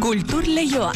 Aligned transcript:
Kultur 0.00 0.46
Leioa. 0.48 0.92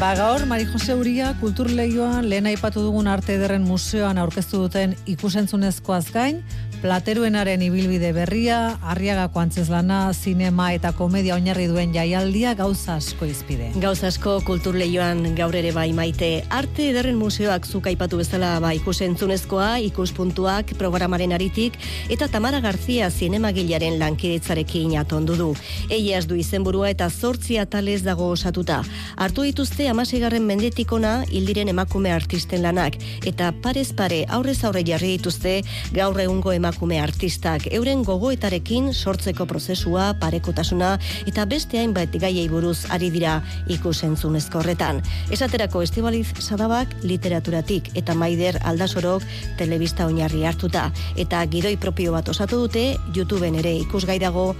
Ba 0.00 0.14
gaur, 0.18 0.42
Mari 0.46 0.64
Jose 0.66 0.94
Uria, 0.98 1.28
Kultur 1.38 1.70
Leioan 1.70 2.26
lehen 2.26 2.48
aipatu 2.50 2.82
dugun 2.82 3.06
arte 3.06 3.36
ederren 3.38 3.62
museoan 3.62 4.18
aurkeztu 4.18 4.64
duten 4.64 4.96
ikusentzunezkoaz 5.06 6.10
gain, 6.10 6.40
Plateruenaren 6.80 7.60
ibilbide 7.60 8.08
berria, 8.16 8.78
Arriagako 8.88 9.42
antzeslana, 9.42 10.14
sinema 10.16 10.70
eta 10.72 10.94
komedia 10.96 11.34
oinarri 11.34 11.66
duen 11.68 11.90
jaialdia 11.92 12.54
gauza 12.56 12.94
asko 12.96 13.26
izpide. 13.28 13.66
Gauza 13.82 14.06
asko 14.08 14.38
kultur 14.46 14.78
leioan 14.80 15.34
gaur 15.36 15.52
ere 15.60 15.74
bai 15.76 15.90
maite. 15.92 16.30
Arte 16.48 16.86
ederren 16.88 17.18
museoak 17.20 17.66
zuk 17.68 17.84
bezala 18.16 18.60
bai 18.60 18.76
ikusentzunezkoa, 18.78 19.78
ikuspuntuak 19.90 20.72
programaren 20.78 21.32
aritik 21.32 21.76
eta 22.08 22.28
Tamara 22.28 22.60
Garzia 22.60 23.10
zinemagilaren 23.10 23.98
lankidetzarekin 23.98 24.96
atondu 24.96 25.36
du. 25.36 25.54
Eia 25.90 26.22
du 26.22 26.34
izenburua 26.34 26.88
eta 26.88 27.10
zortzi 27.10 27.58
atalez 27.58 28.02
dago 28.04 28.30
osatuta. 28.30 28.82
Hartu 29.18 29.42
dituzte 29.42 29.86
amasegarren 29.88 30.46
mendetikona 30.46 31.24
hildiren 31.28 31.68
emakume 31.68 32.10
artisten 32.10 32.62
lanak 32.62 32.96
eta 33.26 33.52
parez 33.52 33.92
pare 33.92 34.24
aurrez 34.28 34.64
aurre 34.64 34.82
jarri 34.82 35.18
dituzte 35.18 35.60
gaur 35.92 36.18
egungo 36.18 36.52
emakume 36.52 36.69
emakume 36.70 37.00
artistak 37.02 37.64
euren 37.74 38.04
gogoetarekin 38.06 38.92
sortzeko 38.94 39.46
prozesua, 39.50 40.14
parekotasuna 40.20 40.92
eta 41.26 41.46
beste 41.50 41.80
hainbat 41.80 42.14
gaiei 42.22 42.46
buruz 42.48 42.86
ari 42.94 43.10
dira 43.10 43.40
ikusentzunezko 43.68 44.62
horretan. 44.62 45.02
Esaterako 45.34 45.82
Estibaliz 45.82 46.28
Sadabak 46.38 46.94
literaturatik 47.02 47.90
eta 47.98 48.14
Maider 48.14 48.60
Aldasorok 48.62 49.26
telebista 49.58 50.06
oinarri 50.06 50.46
hartuta 50.46 50.90
eta 51.16 51.42
gidoi 51.50 51.76
propio 51.76 52.14
bat 52.14 52.28
osatu 52.28 52.62
dute 52.66 52.94
YouTubeen 53.16 53.58
ere 53.58 53.74
ikusgai 53.82 54.20
dago 54.22 54.52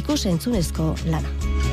ikusentzunezko 0.00 0.94
lana. 1.12 1.67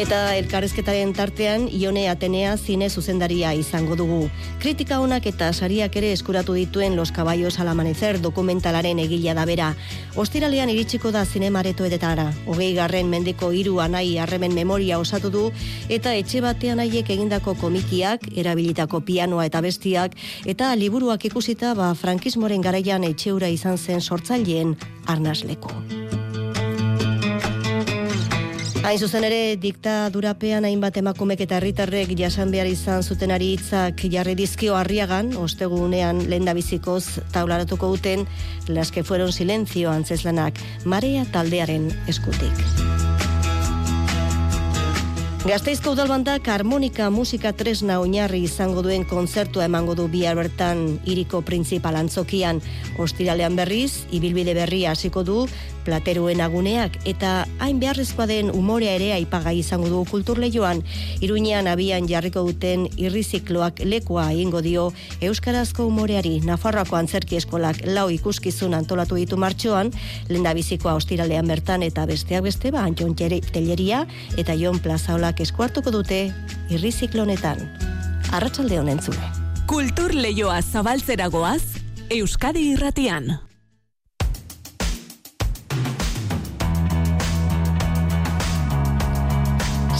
Eta 0.00 0.32
elkarrezketaren 0.32 1.10
tartean 1.12 1.66
Ione 1.76 2.06
Atenea 2.08 2.54
zine 2.56 2.86
zuzendaria 2.88 3.50
izango 3.52 3.98
dugu. 4.00 4.20
Kritika 4.62 4.96
honak 5.04 5.26
eta 5.28 5.50
sariak 5.52 5.98
ere 6.00 6.14
eskuratu 6.14 6.54
dituen 6.56 6.96
Los 6.96 7.12
Caballos 7.12 7.58
al 7.60 7.68
Amanecer 7.68 8.16
dokumentalaren 8.24 8.98
egila 9.02 9.34
da 9.36 9.44
bera. 9.44 9.74
Ostiralean 10.16 10.72
iritsiko 10.72 11.12
da 11.12 11.26
zinemareto 11.26 11.84
edetara. 11.84 12.30
Hogei 12.46 12.72
garren 12.78 13.12
mendeko 13.12 13.50
hiru 13.52 13.76
anai 13.84 14.16
harremen 14.16 14.56
memoria 14.56 14.98
osatu 14.98 15.28
du 15.28 15.44
eta 15.90 16.14
etxe 16.16 16.40
batean 16.40 16.80
haiek 16.80 17.10
egindako 17.10 17.58
komikiak, 17.60 18.24
erabilitako 18.32 19.02
pianoa 19.04 19.44
eta 19.52 19.60
bestiak 19.60 20.16
eta 20.46 20.72
liburuak 20.80 21.28
ikusita 21.28 21.74
ba 21.74 21.92
frankismoren 21.92 22.64
garaian 22.64 23.04
etxeura 23.04 23.52
izan 23.52 23.76
zen 23.76 24.00
sortzaileen 24.00 24.78
arnasleko. 25.04 25.76
Hain 28.80 28.96
zuzen 28.96 29.26
ere, 29.28 29.58
diktadurapean 29.60 30.64
hainbat 30.64 30.96
emakumek 30.96 31.42
eta 31.44 31.58
herritarrek 31.58 32.14
jasan 32.16 32.48
behar 32.54 32.68
izan 32.70 33.04
zutenari 33.04 33.50
hitzak 33.52 34.06
jarri 34.14 34.32
dizkio 34.38 34.78
harriagan, 34.78 35.34
ostegunean 35.36 36.22
lehen 36.32 36.48
bizikoz 36.56 37.20
taularatuko 37.34 37.92
duten, 37.92 38.24
las 38.68 38.90
que 38.90 39.04
fueron 39.04 39.32
silencio 39.32 39.92
antzeslanak, 39.92 40.56
marea 40.86 41.26
taldearen 41.28 41.90
eskutik. 42.08 42.56
Gazteizko 45.40 45.94
udalbandak 45.94 46.50
harmonika 46.52 47.06
musika 47.08 47.54
tresna 47.56 47.94
oinarri 48.02 48.42
izango 48.44 48.82
duen 48.84 49.06
kontzertua 49.08 49.64
emango 49.64 49.94
du 49.96 50.04
bihar 50.12 50.36
bertan 50.36 50.98
iriko 51.08 51.40
printzipal 51.40 51.96
antzokian. 51.96 52.60
Ostiralean 53.00 53.56
berriz, 53.56 54.04
ibilbide 54.12 54.52
berria 54.54 54.92
hasiko 54.92 55.24
du, 55.24 55.46
plateruen 55.84 56.40
aguneak 56.40 56.96
eta 57.08 57.46
hain 57.58 57.80
beharrezkoa 57.80 58.26
den 58.30 58.50
umorea 58.54 58.94
ere 58.98 59.12
aipagai 59.16 59.56
izango 59.58 59.88
du 59.88 60.04
kulturleioan. 60.10 60.82
Iruñean 61.20 61.68
abian 61.70 62.08
jarriko 62.08 62.44
duten 62.46 62.86
irrizikloak 62.96 63.82
lekoa 63.84 64.30
egingo 64.32 64.62
dio 64.62 64.92
Euskarazko 65.20 65.86
umoreari 65.86 66.38
Nafarroako 66.44 66.96
antzerki 66.96 67.36
eskolak 67.40 67.82
lau 67.86 68.08
ikuskizun 68.10 68.74
antolatu 68.74 69.18
ditu 69.20 69.36
martxoan, 69.36 69.92
lenda 70.28 70.54
bizikoa 70.54 70.94
ostiralean 71.00 71.48
bertan 71.48 71.82
eta 71.82 72.06
besteak 72.06 72.44
beste 72.46 72.70
ba, 72.70 72.86
Jon 72.98 73.14
Telleria 73.16 74.06
eta 74.36 74.54
Jon 74.54 74.78
Plazaolak 74.78 75.40
eskuartuko 75.40 75.90
dute 75.90 76.26
irriziklonetan. 76.70 77.62
Arratsalde 78.32 78.78
honen 78.78 79.00
zure. 79.02 79.30
Kultur 79.70 80.14
leioa 80.14 80.62
zabaltzeragoaz, 80.62 81.62
Euskadi 82.10 82.72
irratian. 82.72 83.49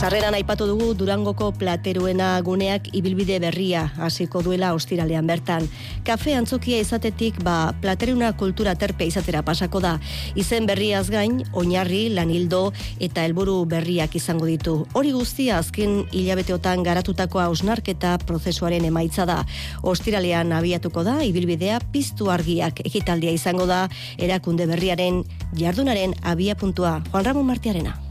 Sarreran 0.00 0.32
aipatu 0.32 0.64
dugu 0.64 0.94
Durangoko 0.96 1.50
plateruena 1.52 2.30
guneak 2.40 2.86
ibilbide 2.96 3.34
berria 3.42 3.82
hasiko 4.00 4.40
duela 4.40 4.70
ostiralean 4.72 5.28
bertan. 5.28 5.66
Kafe 6.08 6.32
antzokia 6.38 6.78
izatetik 6.80 7.42
ba 7.44 7.74
plateruna 7.82 8.30
kultura 8.32 8.72
terpe 8.80 9.04
izatera 9.04 9.44
pasako 9.44 9.84
da. 9.84 9.92
Izen 10.40 10.64
berriaz 10.64 11.10
gain, 11.12 11.42
oinarri, 11.52 12.06
lanildo 12.16 12.72
eta 12.96 13.28
helburu 13.28 13.58
berriak 13.68 14.16
izango 14.16 14.48
ditu. 14.48 14.78
Hori 14.96 15.12
guztia 15.12 15.60
azken 15.60 16.06
hilabeteotan 16.16 16.80
garatutako 16.80 17.44
ausnarketa 17.44 18.16
prozesuaren 18.24 18.88
emaitza 18.88 19.28
da. 19.28 19.42
Ostiralean 19.84 20.56
abiatuko 20.56 21.04
da 21.04 21.20
ibilbidea 21.28 21.76
piztu 21.92 22.32
argiak 22.32 22.80
ekitaldia 22.88 23.36
izango 23.36 23.68
da 23.68 23.90
erakunde 24.16 24.64
berriaren 24.64 25.26
jardunaren 25.52 26.16
abia 26.24 26.56
puntua. 26.56 27.02
Juan 27.12 27.28
Ramon 27.28 27.52
Martiarena. 27.52 28.09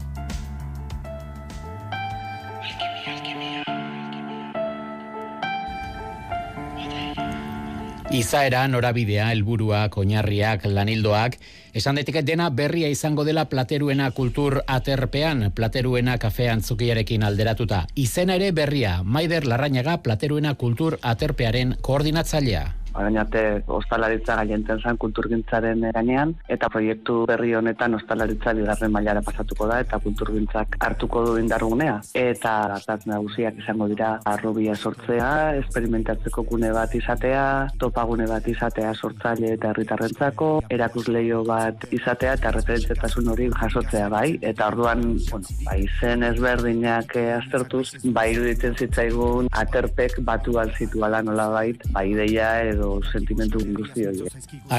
Izaera, 8.10 8.64
norabidea, 8.66 9.28
helburuak, 9.30 9.94
oinarriak, 10.02 10.64
lanildoak, 10.66 11.36
esan 11.78 12.00
detik 12.00 12.18
dena 12.26 12.48
berria 12.50 12.88
izango 12.90 13.22
dela 13.24 13.44
plateruena 13.46 14.08
kultur 14.10 14.58
aterpean, 14.66 15.52
plateruena 15.54 16.18
kafean 16.18 16.60
zukiarekin 16.60 17.22
alderatuta. 17.22 17.84
Izena 17.94 18.34
ere 18.34 18.50
berria, 18.50 19.04
Maider 19.04 19.46
Larrañaga 19.46 20.00
plateruena 20.02 20.56
kultur 20.58 20.98
aterpearen 21.02 21.76
koordinatzailea 21.86 22.79
orain 22.94 23.18
arte 23.18 23.62
ostalaritza 23.66 24.36
gaienten 24.40 24.80
zen 24.80 24.98
kulturgintzaren 25.00 25.86
gainean 25.94 26.34
eta 26.48 26.68
proiektu 26.72 27.24
berri 27.30 27.54
honetan 27.54 27.94
ostalaritza 27.98 28.54
bigarren 28.56 28.92
mailara 28.92 29.22
pasatuko 29.26 29.68
da 29.70 29.80
eta 29.84 29.98
kulturgintzak 30.02 30.76
hartuko 30.80 31.24
du 31.26 31.36
indargunea. 31.42 31.98
Eta 32.14 32.54
artaz 32.76 33.00
nagusiak 33.06 33.58
izango 33.62 33.88
dira 33.90 34.12
arrobia 34.24 34.74
sortzea, 34.76 35.30
esperimentatzeko 35.60 36.44
gune 36.50 36.72
bat 36.76 36.94
izatea, 36.94 37.44
topagune 37.82 38.26
bat 38.30 38.46
izatea 38.48 38.92
sortzaile 38.94 39.54
eta 39.56 39.72
herritarrentzako, 39.72 40.50
erakusleio 40.70 41.42
bat 41.48 41.86
izatea 41.90 42.36
eta 42.38 42.54
referentzetasun 42.56 43.30
hori 43.34 43.50
jasotzea 43.60 44.08
bai. 44.12 44.26
Eta 44.50 44.70
orduan, 44.72 45.04
bueno, 45.30 45.58
bai 45.66 45.80
zen 46.00 46.24
ezberdinak 46.30 47.16
aztertuz, 47.36 47.86
bai 48.16 48.30
iruditzen 48.34 48.76
zitzaigun 48.76 49.50
aterpek 49.62 50.20
batu 50.26 50.56
alzitu 50.62 51.04
ala 51.04 51.22
nola 51.26 51.48
bait, 51.52 51.84
bai 51.94 52.06
ideia 52.14 52.50
edo 52.70 52.79
edo 52.80 53.00
sentimentu 53.12 53.60
guzti 53.76 54.08
hori. 54.08 54.24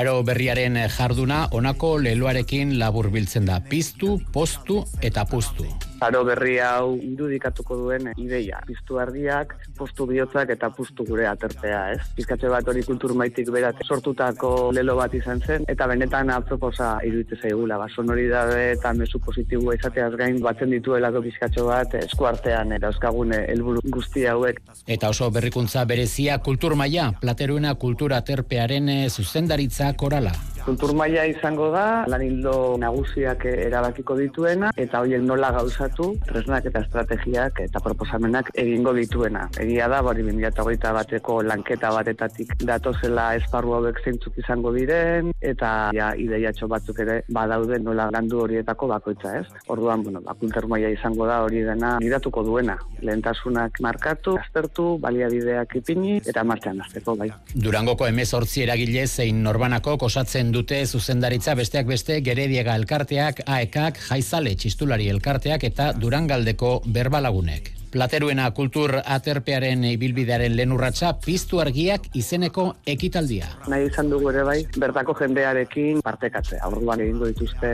Aro 0.02 0.18
berriaren 0.28 0.80
jarduna 0.98 1.46
honako 1.58 1.94
leloarekin 2.08 2.78
labur 2.82 3.12
biltzen 3.14 3.48
da. 3.50 3.62
Piztu, 3.70 4.18
postu 4.34 4.82
eta 5.12 5.26
pustu. 5.30 5.70
Aro 6.02 6.24
berri 6.26 6.56
hau 6.66 6.96
irudikatuko 6.98 7.76
duen 7.78 8.08
ideia. 8.18 8.58
Piztu 8.66 8.98
ardiak, 8.98 9.54
postu 9.78 10.08
bihotzak 10.10 10.50
eta 10.56 10.72
pustu 10.74 11.06
gure 11.06 11.28
aterpea, 11.30 11.82
ez? 11.94 12.00
Pizkatze 12.18 12.50
bat 12.50 12.66
hori 12.66 12.82
kultur 12.88 13.14
maitik 13.14 13.52
berat 13.54 13.84
sortutako 13.86 14.72
lelo 14.74 14.96
bat 14.98 15.14
izan 15.14 15.44
zen, 15.46 15.68
eta 15.70 15.86
benetan 15.92 16.34
aproposa 16.34 16.96
iruditze 17.06 17.38
zaigula. 17.44 17.78
Ba, 17.78 17.86
sonoridade 17.94 18.72
eta 18.72 18.96
mesu 18.98 19.22
positiboa 19.22 19.78
izateaz 19.78 20.16
gain 20.18 20.42
batzen 20.42 20.74
dituela 20.74 21.12
do 21.14 21.22
pizkatxo 21.22 21.68
bat 21.70 21.94
eskuartean 22.02 22.74
eta 22.80 22.90
euskagune 22.90 23.44
helburu 23.54 23.86
guzti 23.94 24.26
hauek. 24.26 24.58
Eta 24.88 25.14
oso 25.14 25.30
berrikuntza 25.30 25.86
berezia 25.86 26.40
kultur 26.42 26.74
maila, 26.74 27.12
plateruena 27.22 27.76
kultura 27.76 28.24
terpearen 28.26 28.90
eh, 28.90 29.04
zuzendaritza 29.10 29.94
korala. 29.94 30.34
Kultur 30.62 30.92
maila 30.94 31.24
izango 31.26 31.72
da, 31.74 32.04
lan 32.12 32.22
hildo 32.22 32.78
nagusiak 32.78 33.48
erabakiko 33.50 34.14
dituena, 34.20 34.70
eta 34.78 35.00
horiek 35.02 35.24
nola 35.26 35.50
gauzatu, 35.56 36.12
tresnak 36.28 36.68
eta 36.70 36.84
estrategiak 36.86 37.64
eta 37.64 37.82
proposamenak 37.82 38.52
egingo 38.62 38.94
dituena. 38.94 39.48
Egia 39.64 39.88
da, 39.90 40.04
bori 40.06 40.22
2008 40.28 40.94
bateko 40.98 41.40
lanketa 41.48 41.90
batetatik 41.96 42.54
datozela 42.62 43.32
esparru 43.40 43.74
hauek 43.80 44.04
zeintzuk 44.06 44.38
izango 44.44 44.74
diren, 44.76 45.32
eta 45.42 45.72
ja, 45.98 46.12
ideiatxo 46.14 46.70
batzuk 46.70 47.02
ere 47.02 47.18
badaude 47.34 47.82
nola 47.82 48.12
landu 48.14 48.44
horietako 48.46 48.92
bakoitza 48.94 49.34
ez. 49.40 49.48
Orduan, 49.74 50.06
bueno, 50.06 50.22
ba, 50.22 50.38
kultur 50.38 50.70
maila 50.70 50.94
izango 50.94 51.26
da 51.30 51.42
hori 51.48 51.66
dena 51.66 51.96
miratuko 52.04 52.46
duena. 52.46 52.78
Lehentasunak 53.02 53.82
markatu, 53.82 54.38
aztertu, 54.44 54.88
baliabideak 55.02 55.76
ipini, 55.82 56.20
eta 56.22 56.46
martxan 56.46 56.86
azteko, 56.86 57.18
bai. 57.18 57.32
Durangoko 57.56 58.06
emezortzi 58.12 58.68
eragile 58.68 59.08
zein 59.08 59.42
norbanako 59.42 59.98
kosatzen 60.06 60.51
dute 60.56 60.86
zuzendaritza 60.86 61.56
besteak 61.56 61.88
beste 61.90 62.22
Gerediega 62.22 62.76
elkarteak, 62.80 63.44
AEKak, 63.46 64.00
Jaizale 64.10 64.56
txistulari 64.56 65.10
elkarteak 65.12 65.64
eta 65.72 65.92
Durangaldeko 65.98 66.82
berbalagunek. 66.86 67.81
Plateruena 67.92 68.46
kultur 68.56 68.94
aterpearen 69.04 69.84
ibilbidearen 69.90 70.54
lenurratza 70.56 71.10
piztu 71.20 71.60
argiak 71.60 72.06
izeneko 72.16 72.64
ekitaldia. 72.88 73.50
Nahi 73.72 73.90
izan 73.90 74.08
dugu 74.14 74.30
ere 74.32 74.46
bai, 74.48 74.60
bertako 74.80 75.16
jendearekin 75.20 76.00
partekatzea. 76.06 76.64
Orduan 76.72 77.04
egingo 77.04 77.28
dituzte 77.28 77.72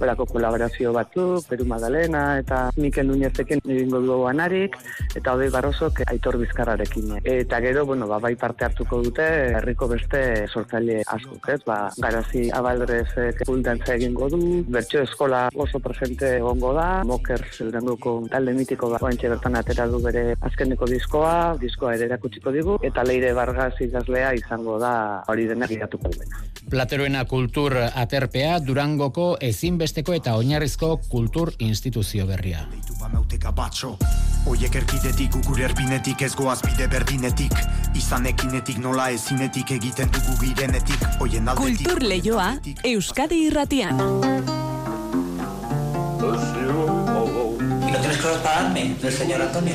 berako 0.00 0.24
kolaborazio 0.30 0.94
batzuk, 0.96 1.44
Peru 1.50 1.66
Madalena 1.68 2.22
eta 2.40 2.62
Mikel 2.78 3.10
Nuñezekin 3.10 3.60
egingo 3.66 4.00
dugu 4.00 4.30
anarik, 4.30 4.78
eta 5.14 5.34
Odei 5.36 5.50
Barrosok 5.52 6.00
aitor 6.06 6.40
bizkarrarekin. 6.40 7.18
Eta 7.22 7.60
gero, 7.60 7.84
bueno, 7.86 8.08
ba, 8.08 8.18
bai 8.24 8.32
parte 8.40 8.64
hartuko 8.64 9.02
dute, 9.04 9.28
herriko 9.58 9.90
beste 9.92 10.22
sortzaile 10.48 11.02
asko, 11.06 11.36
ez? 11.52 11.60
Ba, 11.68 11.78
garazi 12.00 12.46
abaldrezek 12.56 13.44
kultantza 13.44 13.98
egingo 14.00 14.30
du, 14.32 14.42
bertso 14.72 15.04
eskola 15.04 15.44
oso 15.52 15.82
presente 15.84 16.38
egongo 16.38 16.72
da, 16.78 16.88
moker 17.04 17.44
zeldenduko 17.52 18.16
talde 18.32 18.56
mitiko 18.56 18.88
ba, 18.88 19.02
bertan 19.42 19.56
atera 19.58 19.86
du 19.90 19.98
bere 19.98 20.36
azkeneko 20.40 20.86
diskoa, 20.86 21.56
diskoa 21.58 21.94
ere 21.96 22.06
erakutsiko 22.06 22.52
digu, 22.52 22.78
eta 22.82 23.02
leire 23.02 23.32
bargaz 23.34 23.74
idazlea 23.80 24.32
izango 24.34 24.78
da 24.78 25.22
hori 25.26 25.48
dena 25.48 25.66
giratuko 25.66 26.10
duena. 26.14 26.38
Plateruena 26.70 27.24
kultur 27.26 27.74
aterpea 27.76 28.60
Durangoko 28.60 29.36
ezinbesteko 29.40 30.14
eta 30.14 30.36
oinarrizko 30.36 31.00
kultur 31.10 31.52
instituzio 31.58 32.26
berria. 32.26 32.66
Oiek 34.46 34.74
erkidetik, 34.74 35.36
ukur 35.38 35.60
erbinetik, 35.62 36.22
ez 36.22 36.34
goaz 36.34 36.58
bide 36.64 36.88
berdinetik 36.90 37.52
Izan 37.94 38.26
ekinetik, 38.26 38.80
nola 38.82 39.10
ezinetik, 39.14 39.70
egiten 39.70 40.10
dugu 40.10 40.34
girenetik 40.40 41.22
Oien 41.22 41.46
Kultur 41.54 42.02
lehioa, 42.02 42.56
Euskadi 42.90 43.44
irratian 43.46 44.02
¿No 47.92 47.98
tienes 47.98 48.16
que 48.16 48.28
pagarme 48.42 48.96
del 49.02 49.12
señor 49.12 49.42
Antonio? 49.42 49.74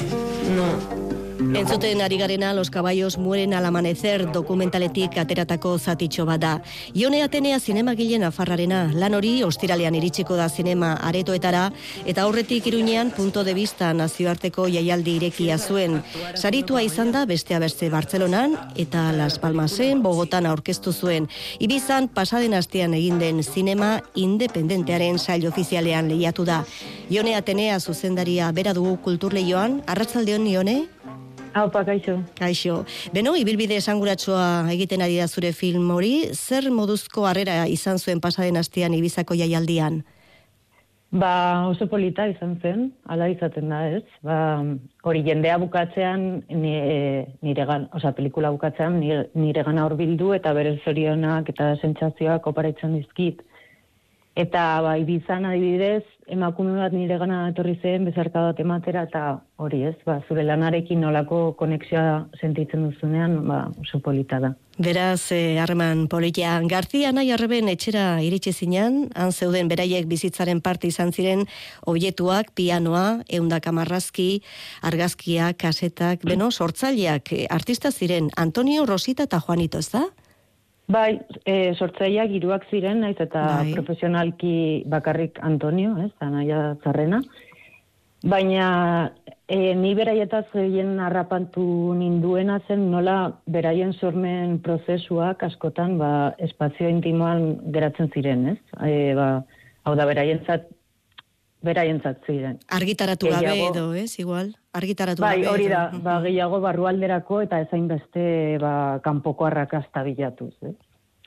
No. 0.55 1.06
Entzuten 1.39 2.01
ari 2.01 2.17
garena 2.17 2.51
Los 2.53 2.71
Caballos 2.71 3.19
mueren 3.19 3.53
al 3.53 3.65
amanecer 3.65 4.31
dokumentaletik 4.31 5.19
ateratako 5.21 5.77
zatitxo 5.77 6.25
bat 6.25 6.41
da. 6.41 6.53
Ione 6.97 7.21
Atenea 7.21 7.59
zinemagilen 7.59 8.23
afarrarena, 8.25 8.87
lan 8.93 9.13
hori 9.13 9.43
ostiralean 9.45 9.93
iritsiko 9.95 10.35
da 10.35 10.47
zinema 10.49 10.95
aretoetara, 10.97 11.67
eta 12.05 12.23
aurretik 12.23 12.65
iruñean 12.65 13.11
punto 13.13 13.43
de 13.43 13.53
vista 13.53 13.93
nazioarteko 13.93 14.65
jaialdi 14.67 15.15
irekia 15.19 15.59
zuen. 15.59 16.01
Saritua 16.33 16.81
izan 16.81 17.11
da 17.11 17.25
beste 17.25 17.59
beste 17.59 17.91
Bartzelonan, 17.93 18.57
eta 18.75 19.11
Las 19.13 19.37
Palmasen 19.37 20.01
Bogotan 20.01 20.45
aurkeztu 20.45 20.91
zuen. 20.91 21.29
Ibizan 21.59 22.09
pasaden 22.09 22.55
astean 22.57 22.95
egin 22.97 23.19
den 23.19 23.43
zinema 23.43 24.01
independentearen 24.15 25.19
sail 25.19 25.45
ofizialean 25.47 26.09
lehiatu 26.09 26.45
da. 26.45 26.63
Ione 27.09 27.35
Atenea 27.35 27.79
zuzendaria 27.79 28.51
bera 28.51 28.73
dugu 28.73 28.97
kulturleioan, 29.05 29.83
arratzaldeon 29.85 30.47
Ione? 30.47 30.87
Haupa, 31.53 31.83
kaixo. 31.85 32.17
Kaixo. 32.37 32.83
Beno, 33.13 33.35
ibilbide 33.39 33.77
esanguratsua 33.81 34.67
egiten 34.73 35.01
ari 35.01 35.17
da 35.21 35.27
zure 35.27 35.53
film 35.53 35.89
hori, 35.91 36.27
zer 36.33 36.69
moduzko 36.71 37.25
harrera 37.25 37.65
izan 37.67 37.97
zuen 37.97 38.21
pasaden 38.21 38.57
astean 38.57 38.93
Ibizako 38.97 39.37
jaialdian? 39.39 40.03
Ba, 41.07 41.63
oso 41.69 41.87
polita 41.87 42.25
izan 42.27 42.57
zen, 42.59 42.89
ala 43.07 43.29
izaten 43.31 43.69
da, 43.71 43.79
ez? 43.95 44.03
Ba, 44.27 44.37
hori 45.07 45.21
jendea 45.23 45.55
bukatzean, 45.61 46.43
nire, 46.51 47.65
gan, 47.69 47.87
oza, 47.95 48.11
pelikula 48.17 48.51
bukatzean, 48.51 48.99
nire, 48.99 49.29
nire 49.33 49.63
gana 49.63 49.85
hor 49.85 49.95
bildu 49.95 50.33
eta 50.35 50.51
bere 50.53 50.75
zorionak 50.83 51.53
eta 51.53 51.75
sentsazioak 51.79 52.51
oparaitzen 52.51 52.99
dizkit. 52.99 53.39
Eta 54.37 54.63
bai 54.85 55.01
bizan 55.01 55.47
adibidez, 55.49 56.03
emakume 56.29 56.75
bat 56.77 56.93
nire 56.93 57.15
gana 57.17 57.39
etorri 57.49 57.73
zen 57.81 58.03
bezarka 58.05 58.43
bat 58.45 58.59
ematera 58.61 59.07
eta 59.07 59.21
hori 59.57 59.79
ez, 59.89 59.95
ba, 60.05 60.19
zure 60.27 60.43
lanarekin 60.45 60.99
nolako 61.01 61.39
konexioa 61.57 62.27
sentitzen 62.37 62.83
duzunean, 62.85 63.39
ba, 63.47 63.63
oso 63.81 63.97
polita 64.05 64.37
da. 64.43 64.51
Beraz, 64.77 65.31
eh, 65.33 65.57
harreman 65.57 66.05
politia, 66.07 66.59
Garzia 66.69 67.09
nahi 67.17 67.31
arreben 67.33 67.71
etxera 67.71 68.21
iritsi 68.21 68.53
zinean, 68.53 69.07
han 69.15 69.33
zeuden 69.33 69.71
beraiek 69.73 70.05
bizitzaren 70.05 70.61
parte 70.61 70.85
izan 70.91 71.09
ziren 71.11 71.47
obietuak, 71.89 72.53
pianoa, 72.53 73.23
eundak 73.39 73.65
amarrazki, 73.73 74.43
argazkiak, 74.83 75.57
kasetak, 75.65 76.21
beno, 76.29 76.51
sortzaileak, 76.51 77.33
eh, 77.33 77.47
artista 77.49 77.89
ziren 77.89 78.29
Antonio, 78.37 78.85
Rosita 78.85 79.25
eta 79.25 79.41
Juanito, 79.41 79.81
ez 79.81 79.89
da? 79.97 80.05
Bai, 80.87 81.19
e, 81.43 81.73
sortzaileak 81.75 82.31
hiruak 82.31 82.65
ziren, 82.71 83.01
naiz 83.03 83.17
eta 83.19 83.43
bai. 83.59 83.73
profesionalki 83.75 84.83
bakarrik 84.87 85.39
Antonio, 85.43 85.97
ez, 85.99 86.13
anaia 86.23 86.77
zarrena. 86.83 87.19
Baina 88.23 88.67
e, 89.51 89.75
ni 89.75 89.91
beraietaz 89.99 90.45
egin 90.63 90.95
harrapantu 91.03 91.93
ninduena 91.99 92.61
zen 92.67 92.87
nola 92.91 93.17
beraien 93.45 93.91
sormen 93.93 94.57
prozesuak 94.63 95.43
askotan 95.43 95.97
ba, 95.99 96.11
espazio 96.39 96.87
intimoan 96.89 97.57
geratzen 97.75 98.09
ziren, 98.15 98.47
ez? 98.55 98.57
E, 98.79 99.13
ba, 99.19 99.27
hau 99.83 99.95
da 99.99 100.07
beraientzat 100.07 100.71
beraientzat 101.67 102.25
ziren. 102.25 102.57
Argitaratu 102.79 103.29
gabe 103.31 103.55
edo, 103.67 103.91
ez, 103.93 104.17
igual? 104.23 104.53
Argitaratu 104.77 105.21
bai, 105.21 105.37
gabe. 105.37 105.45
Bai, 105.45 105.53
hori 105.53 105.69
da, 105.71 105.83
ba, 106.03 106.17
gehiago 106.25 106.59
barrualderako 106.63 107.41
eta 107.45 107.61
ezain 107.65 107.87
beste 107.91 108.57
ba, 108.63 108.73
kanpoko 109.05 109.47
arrakasta 109.49 110.03
bilatuz, 110.07 110.53
ez? 110.63 110.75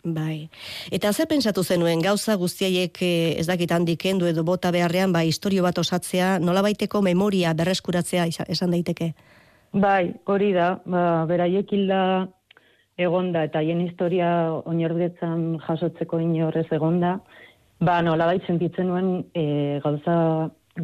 Bai. 0.01 0.49
Eta 0.89 1.13
zer 1.13 1.29
pentsatu 1.29 1.63
zenuen 1.63 2.01
gauza 2.01 2.35
guztiaiek 2.41 3.03
eh, 3.05 3.37
ez 3.41 3.47
dakit 3.47 3.73
handik 3.77 4.01
kendu 4.01 4.27
edo 4.31 4.45
bota 4.49 4.71
beharrean 4.73 5.13
ba 5.13 5.25
historio 5.29 5.63
bat 5.63 5.79
osatzea, 5.79 6.39
nola 6.41 6.63
baiteko 6.65 7.03
memoria 7.05 7.53
berreskuratzea 7.55 8.27
esan 8.49 8.73
daiteke? 8.73 9.13
Bai, 9.73 10.15
hori 10.25 10.53
da, 10.57 10.79
ba, 10.87 11.27
beraiek 11.29 11.73
hilda 11.73 12.01
egonda 13.01 13.45
eta 13.45 13.61
haien 13.61 13.81
historia 13.85 14.31
oinordetzan 14.65 15.61
jasotzeko 15.67 16.21
inorrez 16.21 16.67
egonda, 16.73 17.19
Ba, 17.81 18.03
nola 18.05 18.27
bai 18.29 18.41
sentitzen 18.45 18.91
nuen 18.91 19.07
e, 19.33 19.43
gauza 19.81 20.15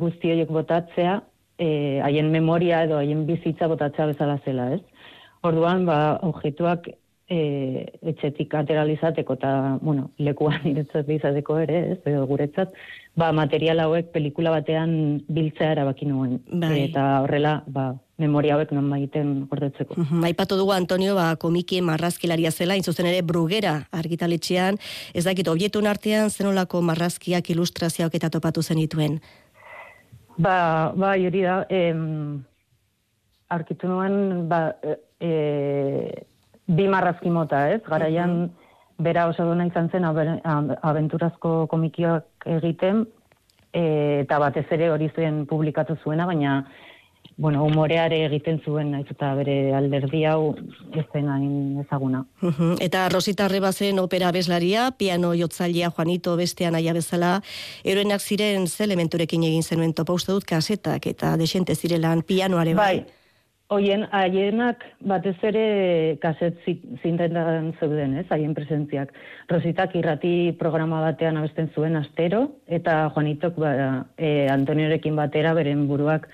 guztioiek 0.01 0.49
botatzea, 0.49 1.19
e, 1.61 1.67
haien 2.07 2.31
memoria 2.33 2.79
edo 2.87 2.97
haien 2.97 3.27
bizitza 3.29 3.69
botatzea 3.69 4.07
bezala 4.13 4.39
zela, 4.45 4.71
ez? 4.79 4.81
Orduan, 5.45 5.85
ba, 5.89 5.99
objetuak 6.25 6.89
e, 7.29 7.39
etxetik 8.07 8.55
ateralizateko 8.55 9.35
eta, 9.39 9.53
bueno, 9.83 10.11
lekuan 10.19 10.63
iretzat 10.73 11.09
izateko 11.11 11.59
ere, 11.65 11.79
ez? 11.95 11.99
Edo 12.07 12.25
guretzat, 12.31 12.75
ba, 13.19 13.33
material 13.37 13.83
hauek 13.85 14.13
pelikula 14.15 14.53
batean 14.55 15.23
biltzea 15.29 15.73
erabaki 15.75 16.09
nuen. 16.09 16.41
Bai. 16.53 16.87
Eta 16.87 17.07
horrela, 17.25 17.59
ba, 17.67 17.93
memoria 18.23 18.57
hauek 18.57 18.73
non 18.73 18.87
maiten 18.89 19.33
gordetzeko. 19.51 19.99
Maipatu 20.23 20.59
dugu 20.61 20.73
Antonio, 20.77 21.17
ba, 21.19 21.33
komiki 21.41 21.83
marrazkilaria 21.85 22.53
zela, 22.53 22.79
inzuzen 22.79 23.11
ere 23.11 23.23
brugera 23.27 23.81
argitaletxean, 23.93 24.79
ez 25.15 25.27
dakit, 25.27 25.51
obietun 25.53 25.91
artean 25.91 26.31
zenolako 26.31 26.83
marrazkiak 26.83 27.51
ilustrazioak 27.53 28.15
eta 28.17 28.31
topatu 28.31 28.63
zenituen? 28.63 29.21
Ba, 30.37 30.93
ba, 30.95 31.17
hori 31.17 31.43
da, 31.43 31.65
em, 31.73 32.45
arkitu 33.49 33.89
nuen, 33.89 34.49
ba, 34.49 34.77
e, 35.21 36.27
bi 36.67 36.89
marrazki 36.89 37.31
mota, 37.31 37.67
ez? 37.73 37.83
Garaian, 37.87 38.51
bera 38.99 39.27
oso 39.29 39.45
duna 39.45 39.67
izan 39.69 39.91
zen, 39.93 40.05
abenturazko 40.05 41.67
komikiak 41.71 42.49
egiten, 42.59 43.05
e, 43.73 43.85
eta 44.25 44.39
batez 44.43 44.67
ere 44.73 44.91
hori 44.91 45.11
zuen 45.15 45.45
publikatu 45.47 45.97
zuena, 46.03 46.27
baina 46.27 46.63
bueno, 47.37 47.65
humoreare 47.65 48.23
egiten 48.25 48.63
zuen, 48.65 48.93
naiz 48.95 49.07
eta 49.13 49.35
bere 49.37 49.75
alderdi 49.77 50.23
hau 50.25 50.55
ez 50.97 51.05
hain 51.13 51.83
ezaguna. 51.83 52.25
Eta 52.81 53.09
Rosita 53.13 53.49
Rebazen 53.49 53.99
opera 54.01 54.31
bezlaria, 54.33 54.91
piano 54.97 55.35
jotzailea 55.35 55.91
Juanito 55.91 56.37
bestean 56.37 56.75
aia 56.75 56.95
bezala, 56.97 57.43
eroenak 57.85 58.21
ziren 58.21 58.67
ze 58.67 58.85
elementurekin 58.85 59.45
egin 59.45 59.63
zenuen 59.63 59.93
topa 59.93 60.17
uste 60.17 60.33
dut 60.33 60.45
kasetak 60.45 61.07
eta 61.07 61.37
desente 61.37 61.75
zirelan 61.75 62.23
pianoare 62.23 62.75
bai. 62.75 63.01
bai. 63.01 63.26
Oien, 63.75 64.05
haienak 64.15 64.85
batez 65.11 65.35
ere 65.43 65.63
kaset 66.23 66.59
zintentan 67.03 67.73
zeuden, 67.81 68.13
ez, 68.21 68.27
haien 68.31 68.53
presentziak. 68.55 69.11
Rositak 69.51 69.97
irrati 69.99 70.53
programa 70.61 71.01
batean 71.03 71.41
abesten 71.41 71.73
zuen 71.75 71.99
astero, 71.99 72.45
eta 72.71 73.09
Juanitok 73.15 73.59
ba, 73.59 73.73
e, 74.15 74.47
Antoniorekin 74.53 75.19
batera 75.19 75.55
beren 75.59 75.89
buruak 75.89 76.29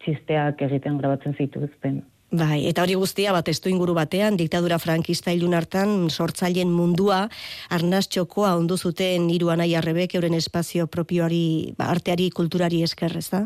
txisteak 0.00 0.64
egiten 0.64 0.96
grabatzen 0.96 1.36
zituzten. 1.36 2.00
Bai, 2.32 2.62
eta 2.70 2.86
hori 2.86 2.96
guztia 2.96 3.34
bat 3.36 3.52
estu 3.52 3.68
inguru 3.68 3.92
batean, 3.96 4.36
diktadura 4.40 4.80
frankista 4.80 5.32
ilun 5.32 5.56
hartan, 5.56 6.08
sortzaileen 6.08 6.72
mundua, 6.72 7.26
arnaz 7.68 8.06
txokoa 8.08 8.54
ondu 8.56 8.76
zuten 8.80 9.28
hiru 9.32 9.52
anai 9.52 9.74
arrebek 9.76 10.16
euren 10.16 10.40
espazio 10.40 10.88
propioari, 10.88 11.74
ba, 11.76 11.92
arteari, 11.92 12.30
kulturari 12.32 12.82
eskerrez 12.88 13.28
da? 13.28 13.44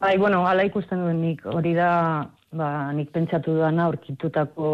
Bai, 0.00 0.18
bueno, 0.18 0.44
ala 0.48 0.64
ikusten 0.68 1.00
duen 1.00 1.20
nik, 1.20 1.44
hori 1.48 1.72
da 1.76 1.90
ba, 2.52 2.92
nik 2.92 3.08
pentsatu 3.12 3.54
duana 3.56 3.86
aurkitutako 3.88 4.68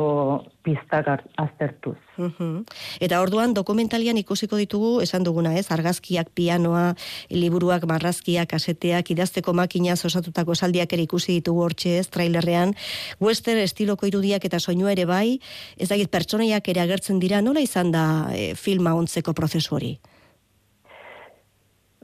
pistak 0.66 1.06
aztertuz. 1.38 1.96
Mhm. 2.18 2.64
Eta 3.00 3.20
orduan 3.22 3.54
dokumentalian 3.54 4.18
ikusiko 4.18 4.58
ditugu 4.58 5.00
esan 5.00 5.22
duguna, 5.22 5.54
ez? 5.56 5.70
Argazkiak, 5.70 6.32
pianoa, 6.34 6.94
liburuak, 7.30 7.86
marrazkiak, 7.86 8.50
kaseteak, 8.50 9.10
idazteko 9.14 9.54
makinaz 9.54 10.04
osatutako 10.04 10.58
esaldiak 10.58 10.92
ere 10.92 11.06
ikusi 11.06 11.38
ditugu 11.38 11.62
hortxe, 11.62 11.98
ez? 12.02 12.08
Trailerrean, 12.08 12.74
western 13.20 13.62
estiloko 13.62 14.06
irudiak 14.10 14.44
eta 14.44 14.58
soinua 14.58 14.92
ere 14.92 15.06
bai, 15.06 15.38
ez 15.78 15.88
dakit 15.88 16.10
pertsonaiak 16.10 16.68
ere 16.68 16.82
agertzen 16.82 17.22
dira, 17.22 17.40
nola 17.40 17.60
izan 17.62 17.92
da 17.94 18.04
e, 18.34 18.54
filma 18.54 18.94
ontzeko 18.98 19.32
prozesu 19.32 19.78
hori? 19.78 19.98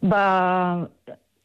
Ba, 0.04 0.86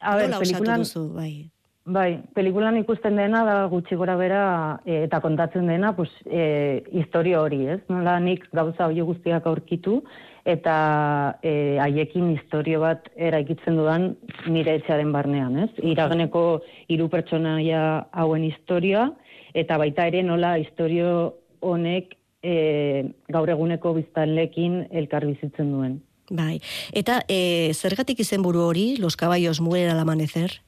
a 0.00 0.16
ber, 0.16 0.38
pelikulan, 0.38 0.84
duzu, 0.84 1.08
bai. 1.16 1.50
Bai, 1.84 2.20
pelikulan 2.34 2.76
ikusten 2.80 3.16
dena 3.16 3.44
da 3.44 3.54
gutxi 3.72 3.96
gora 3.96 4.16
bera 4.16 4.42
e, 4.84 5.04
eta 5.06 5.20
kontatzen 5.20 5.66
dena, 5.70 5.94
pues, 5.96 6.10
e, 6.26 6.82
historia 6.92 7.40
hori, 7.40 7.64
ez? 7.76 7.80
Nola 7.88 8.18
nik 8.20 8.46
gauza 8.52 8.86
hori 8.86 9.00
guztiak 9.00 9.46
aurkitu 9.46 10.00
eta 10.48 11.38
e, 11.42 11.78
haiekin 11.82 12.30
historio 12.32 12.80
bat 12.80 13.10
eraikitzen 13.16 13.76
dudan 13.76 14.14
nire 14.48 14.78
etxearen 14.80 15.12
barnean, 15.12 15.58
ez? 15.66 15.70
Irageneko 15.82 16.62
hiru 16.88 17.08
pertsonaia 17.12 18.06
hauen 18.12 18.44
historia 18.48 19.10
eta 19.54 19.78
baita 19.78 20.06
ere 20.08 20.22
nola 20.22 20.56
historio 20.58 21.34
honek 21.60 22.16
e, 22.42 23.10
gaur 23.28 23.50
eguneko 23.52 23.94
biztanlekin 23.98 24.86
elkar 24.90 25.26
bizitzen 25.28 25.72
duen. 25.74 26.00
Bai. 26.30 26.60
Eta 26.94 27.20
e, 27.28 27.72
zergatik 27.74 28.20
izenburu 28.22 28.62
hori, 28.62 28.96
Los 28.98 29.16
caballos 29.16 29.60
mueren 29.60 29.90
al 29.90 29.98
amanecer? 29.98 30.62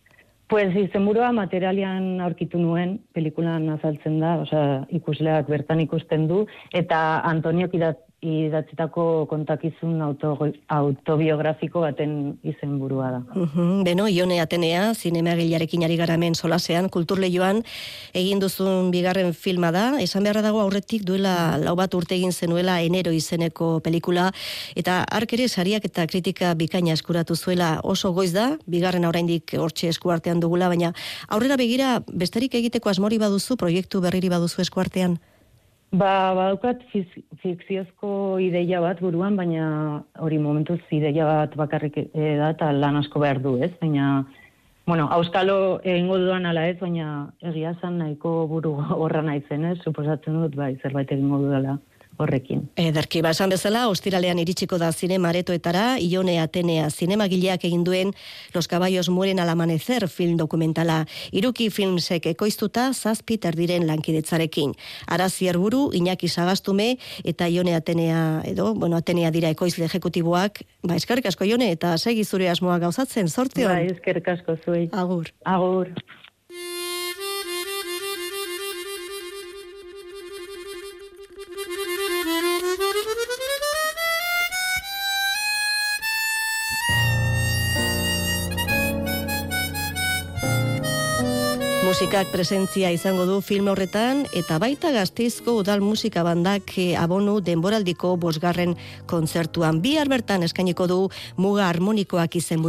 Pues 0.49 0.75
izenburua 0.77 1.31
materialian 1.33 2.21
aurkitu 2.21 2.59
nuen, 2.61 2.99
pelikulan 3.17 3.69
azaltzen 3.73 4.19
da, 4.21 4.35
osea, 4.43 4.83
ikusleak 4.93 5.49
bertan 5.49 5.81
ikusten 5.81 6.27
du, 6.29 6.43
eta 6.77 6.99
Antoniok 7.29 7.75
idat, 7.79 8.03
idatzitako 8.23 9.27
kontakizun 9.27 9.99
auto, 10.03 10.37
autobiografiko 10.71 11.83
baten 11.83 12.37
izenburua 12.47 13.09
da. 13.17 13.21
Uhum, 13.35 13.83
beno, 13.83 14.07
Ione 14.07 14.39
Atenea, 14.41 14.93
zinemagilarekin 14.95 15.83
ari 15.83 15.97
gara 15.99 16.15
hemen 16.15 16.37
solasean, 16.39 16.89
kulturleioan 16.89 17.65
egin 18.15 18.39
duzun 18.43 18.93
bigarren 18.95 19.35
filma 19.35 19.73
da, 19.75 19.85
esan 20.01 20.23
beharra 20.23 20.45
dago 20.47 20.63
aurretik 20.63 21.03
duela 21.09 21.59
lau 21.59 21.75
bat 21.79 21.95
urte 21.99 22.15
egin 22.15 22.33
zenuela 22.33 22.79
enero 22.81 23.11
izeneko 23.11 23.81
pelikula, 23.83 24.31
eta 24.79 25.03
ark 25.03 25.35
ere 25.35 25.49
sariak 25.49 25.91
eta 25.91 26.07
kritika 26.07 26.55
bikaina 26.55 26.95
eskuratu 26.95 27.35
zuela 27.35 27.81
oso 27.83 28.13
goiz 28.15 28.31
da, 28.33 28.53
bigarren 28.67 29.05
oraindik 29.05 29.57
hortxe 29.59 29.91
eskuartean 29.91 30.39
dugula, 30.39 30.71
baina 30.71 30.95
aurrera 31.29 31.59
begira 31.59 31.99
besterik 32.07 32.55
egiteko 32.55 32.95
asmori 32.95 33.19
baduzu, 33.19 33.59
proiektu 33.59 34.01
berriri 34.01 34.31
baduzu 34.31 34.63
eskuartean? 34.63 35.19
Ba, 35.93 36.33
badaukat 36.33 36.81
fikziozko 37.43 38.39
ideia 38.41 38.81
bat 38.81 39.01
buruan, 39.05 39.35
baina 39.37 39.65
hori 40.25 40.39
momentuz 40.41 40.79
ideia 40.89 41.27
bat 41.29 41.57
bakarrik 41.61 41.99
e, 42.01 42.07
da 42.41 42.49
eta 42.55 42.71
lan 42.73 42.97
asko 43.03 43.21
behar 43.21 43.43
du, 43.45 43.59
ez? 43.61 43.69
Baina, 43.83 44.25
bueno, 44.89 45.11
auskalo 45.13 45.57
egingo 45.85 46.17
dudan 46.23 46.49
ala 46.49 46.65
ez, 46.71 46.79
baina 46.81 47.29
egia 47.45 47.75
zan 47.83 47.99
nahiko 48.01 48.47
buru 48.49 48.73
horra 49.05 49.21
naizen, 49.27 49.69
ez? 49.69 49.79
Suposatzen 49.85 50.41
dut, 50.41 50.57
bai, 50.57 50.73
zerbait 50.81 51.13
egingo 51.13 51.43
dudala 51.45 51.77
horrekin. 52.19 52.71
Ederki, 52.77 53.23
ba, 53.23 53.33
esan 53.35 53.51
bezala, 53.53 53.87
ostiralean 53.89 54.39
iritsiko 54.43 54.79
da 54.79 54.93
zinema 54.93 55.31
aretoetara, 55.31 55.99
Ione 56.01 56.39
Atenea 56.41 56.91
zinemagileak 56.91 57.65
egin 57.65 57.85
duen 57.85 58.13
Los 58.55 58.69
caballos 58.69 59.09
mueren 59.09 59.41
al 59.41 59.49
amanecer 59.49 60.09
film 60.09 60.37
dokumentala. 60.37 61.07
Iruki 61.33 61.71
filmsek 61.71 62.27
ekoiztuta 62.27 62.93
zazpi 62.93 63.39
terdiren 63.39 63.87
lankidetzarekin. 63.87 64.75
Arazi 65.07 65.49
erburu, 65.49 65.91
Iñaki 65.93 66.29
Sagastume 66.29 66.99
eta 67.25 67.49
Ione 67.49 67.75
Atenea, 67.75 68.43
edo, 68.45 68.75
bueno, 68.75 68.97
Atenea 68.97 69.31
dira 69.31 69.51
ekoizle 69.51 69.87
ejekutiboak. 69.87 70.63
Ba, 70.83 70.97
eskerrik 70.97 71.27
asko 71.27 71.45
Ione, 71.45 71.71
eta 71.73 71.97
segi 71.99 72.25
zure 72.25 72.51
asmoa 72.51 72.79
gauzatzen, 72.79 73.29
sorte 73.29 73.67
hon. 73.67 73.79
eskerrik 73.93 74.29
asko 74.29 74.57
zuei. 74.65 74.89
Agur. 74.93 75.33
Agur. 75.45 75.95
Musikak 91.93 92.31
presentzia 92.33 92.89
izango 92.89 93.27
du 93.29 93.35
film 93.45 93.67
horretan 93.69 94.23
eta 94.39 94.57
baita 94.57 94.89
gazteizko 94.95 95.59
udal 95.61 95.83
musika 95.85 96.23
bandak 96.25 96.71
eh, 96.81 96.95
abonu 96.97 97.35
denboraldiko 97.45 98.15
bosgarren 98.17 98.73
kontzertuan. 99.05 99.83
Bihar 99.85 100.09
bertan 100.09 100.41
eskainiko 100.47 100.87
du 100.89 100.97
muga 101.37 101.67
harmonikoak 101.69 102.39
izen. 102.41 102.65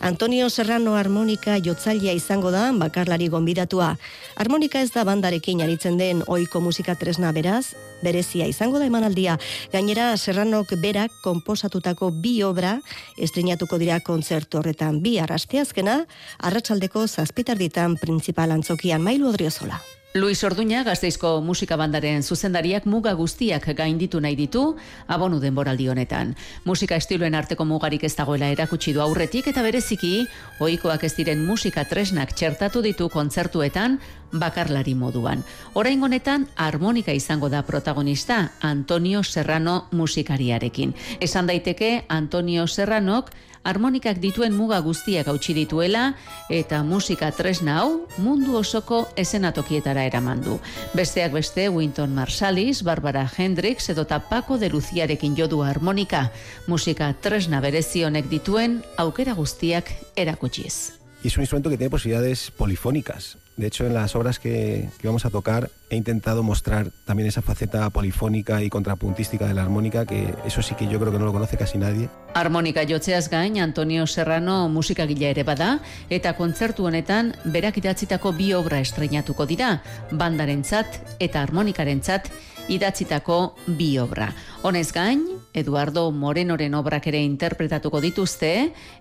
Antonio 0.00 0.48
Serrano 0.48 0.96
harmonika 0.96 1.58
jotzailea 1.58 2.14
izango 2.14 2.50
da 2.50 2.72
bakarlari 2.72 3.28
gonbidatua. 3.28 3.98
Harmonika 4.36 4.80
ez 4.80 4.92
da 4.92 5.04
bandarekin 5.04 5.60
aritzen 5.60 5.98
den 5.98 6.22
ohiko 6.26 6.60
musika 6.60 6.94
tresna 6.94 7.32
beraz, 7.32 7.74
berezia 8.02 8.46
izango 8.46 8.78
da 8.78 8.86
emanaldia. 8.86 9.38
Gainera 9.72 10.16
Serranok 10.16 10.74
berak 10.82 11.12
konposatutako 11.24 12.10
bi 12.10 12.42
obra 12.42 12.78
estrenatuko 13.18 13.78
dira 13.78 14.00
kontzertu 14.00 14.62
horretan. 14.62 15.02
Bi 15.02 15.18
arrasteazkena, 15.18 16.00
arratsaldeko 16.38 17.06
zazpitarditan 17.06 17.96
principal 18.00 18.52
antzokian 18.54 19.02
mailu 19.02 19.28
odriozola. 19.34 19.80
Luis 20.18 20.42
Orduña, 20.42 20.82
gazteizko 20.82 21.38
musika 21.46 21.76
bandaren 21.78 22.24
zuzendariak 22.26 22.86
muga 22.90 23.12
guztiak 23.14 23.68
gainditu 23.78 24.18
nahi 24.20 24.34
ditu 24.34 24.62
abonu 25.06 25.38
denboraldi 25.38 25.86
honetan. 25.88 26.32
Musika 26.64 26.96
estiloen 26.98 27.36
arteko 27.38 27.64
mugarik 27.64 28.02
ez 28.02 28.16
dagoela 28.18 28.48
erakutsi 28.50 28.92
du 28.96 29.02
aurretik 29.04 29.46
eta 29.52 29.62
bereziki 29.62 30.26
ohikoak 30.58 31.04
ez 31.06 31.12
diren 31.14 31.44
musika 31.46 31.84
tresnak 31.86 32.34
txertatu 32.34 32.82
ditu 32.82 33.08
kontzertuetan 33.14 34.00
bakarlari 34.32 34.94
moduan. 34.98 35.44
Orain 35.74 36.02
honetan 36.02 36.48
harmonika 36.56 37.14
izango 37.14 37.48
da 37.48 37.62
protagonista 37.62 38.50
Antonio 38.60 39.22
Serrano 39.22 39.84
musikariarekin. 39.92 40.94
Esan 41.20 41.46
daiteke 41.46 42.04
Antonio 42.08 42.66
Serranok 42.66 43.30
harmonikak 43.64 44.20
dituen 44.22 44.54
muga 44.56 44.78
guztiak 44.84 45.28
hautsi 45.28 45.54
dituela 45.54 46.14
eta 46.50 46.82
musika 46.82 47.30
tresna 47.32 47.78
hau 47.80 48.06
mundu 48.18 48.56
osoko 48.56 49.06
esenatokietara 49.16 50.04
eraman 50.08 50.42
du. 50.44 50.58
Besteak 50.94 51.32
beste 51.32 51.68
Winton 51.68 52.14
Marsalis, 52.14 52.82
Barbara 52.82 53.26
Hendricks 53.26 53.90
edota 53.90 54.20
Paco 54.28 54.58
de 54.58 54.70
Luciarekin 54.70 55.36
jodu 55.36 55.62
harmonika 55.62 56.28
musika 56.66 57.12
tresna 57.14 57.60
berezi 57.60 58.04
honek 58.04 58.28
dituen 58.30 58.82
aukera 58.96 59.34
guztiak 59.34 59.92
erakutsiz. 60.16 60.98
Y 61.22 61.28
es 61.28 61.36
un 61.36 61.42
instrumento 61.42 61.70
que 61.70 61.76
tiene 61.76 61.90
posibilidades 61.90 62.52
polifónicas. 62.52 63.38
De 63.58 63.66
hecho, 63.66 63.84
en 63.86 63.92
las 63.92 64.14
obras 64.14 64.38
que, 64.38 64.88
que 65.00 65.08
vamos 65.08 65.26
a 65.26 65.30
tocar 65.30 65.68
he 65.90 65.96
intentado 65.96 66.44
mostrar 66.44 66.90
también 67.04 67.28
esa 67.28 67.42
faceta 67.42 67.90
polifónica 67.90 68.62
y 68.62 68.70
contrapuntística 68.70 69.48
de 69.48 69.54
la 69.54 69.62
armónica, 69.62 70.06
que 70.06 70.32
eso 70.46 70.62
sí 70.62 70.76
que 70.76 70.86
yo 70.86 71.00
creo 71.00 71.10
que 71.10 71.18
no 71.18 71.24
lo 71.24 71.32
conoce 71.32 71.56
casi 71.56 71.76
nadie. 71.76 72.08
Harmonika 72.34 72.82
jotzeaz 72.88 73.28
gain 73.28 73.58
Antonio 73.58 74.06
Serrano 74.06 74.68
musikagile 74.68 75.30
ere 75.30 75.42
bada 75.42 75.80
eta 76.08 76.36
kontzertu 76.36 76.86
honetan 76.86 77.34
berak 77.44 77.80
idatzitako 77.82 78.32
bi 78.32 78.52
obra 78.54 78.78
estreinatuko 78.78 79.46
dira, 79.46 79.82
bandarentzat 80.12 81.18
eta 81.18 81.42
harmonikarentzat 81.42 82.30
idatzitako 82.68 83.56
bi 83.66 83.96
obra. 83.98 84.30
Honez 84.62 84.92
gain, 84.92 85.24
Eduardo 85.58 86.10
Morenoren 86.10 86.74
obrak 86.78 87.06
ere 87.10 87.20
interpretatuko 87.24 88.00
dituzte 88.00 88.50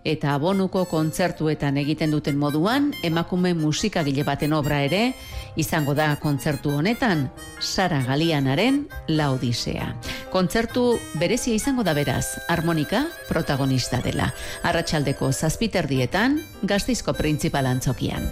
eta 0.03 0.33
abonuko 0.35 0.85
kontzertuetan 0.89 1.77
egiten 1.81 2.11
duten 2.11 2.37
moduan 2.37 2.91
emakume 3.03 3.53
musikagile 3.57 4.25
baten 4.27 4.53
obra 4.53 4.81
ere 4.85 5.13
izango 5.55 5.95
da 5.97 6.09
kontzertu 6.21 6.75
honetan 6.77 7.27
Sara 7.59 8.03
Galianaren 8.05 8.83
La 9.07 9.31
Odisea. 9.31 9.93
Kontzertu 10.31 10.97
berezia 11.17 11.55
izango 11.57 11.83
da 11.83 11.93
beraz, 11.97 12.25
harmonika 12.47 13.05
protagonista 13.29 14.01
dela. 14.05 14.31
Arratsaldeko 14.63 15.31
zazpiterdietan, 15.31 16.41
gazteizko 16.63 17.17
printzipal 17.17 17.65
antzokian. 17.65 18.31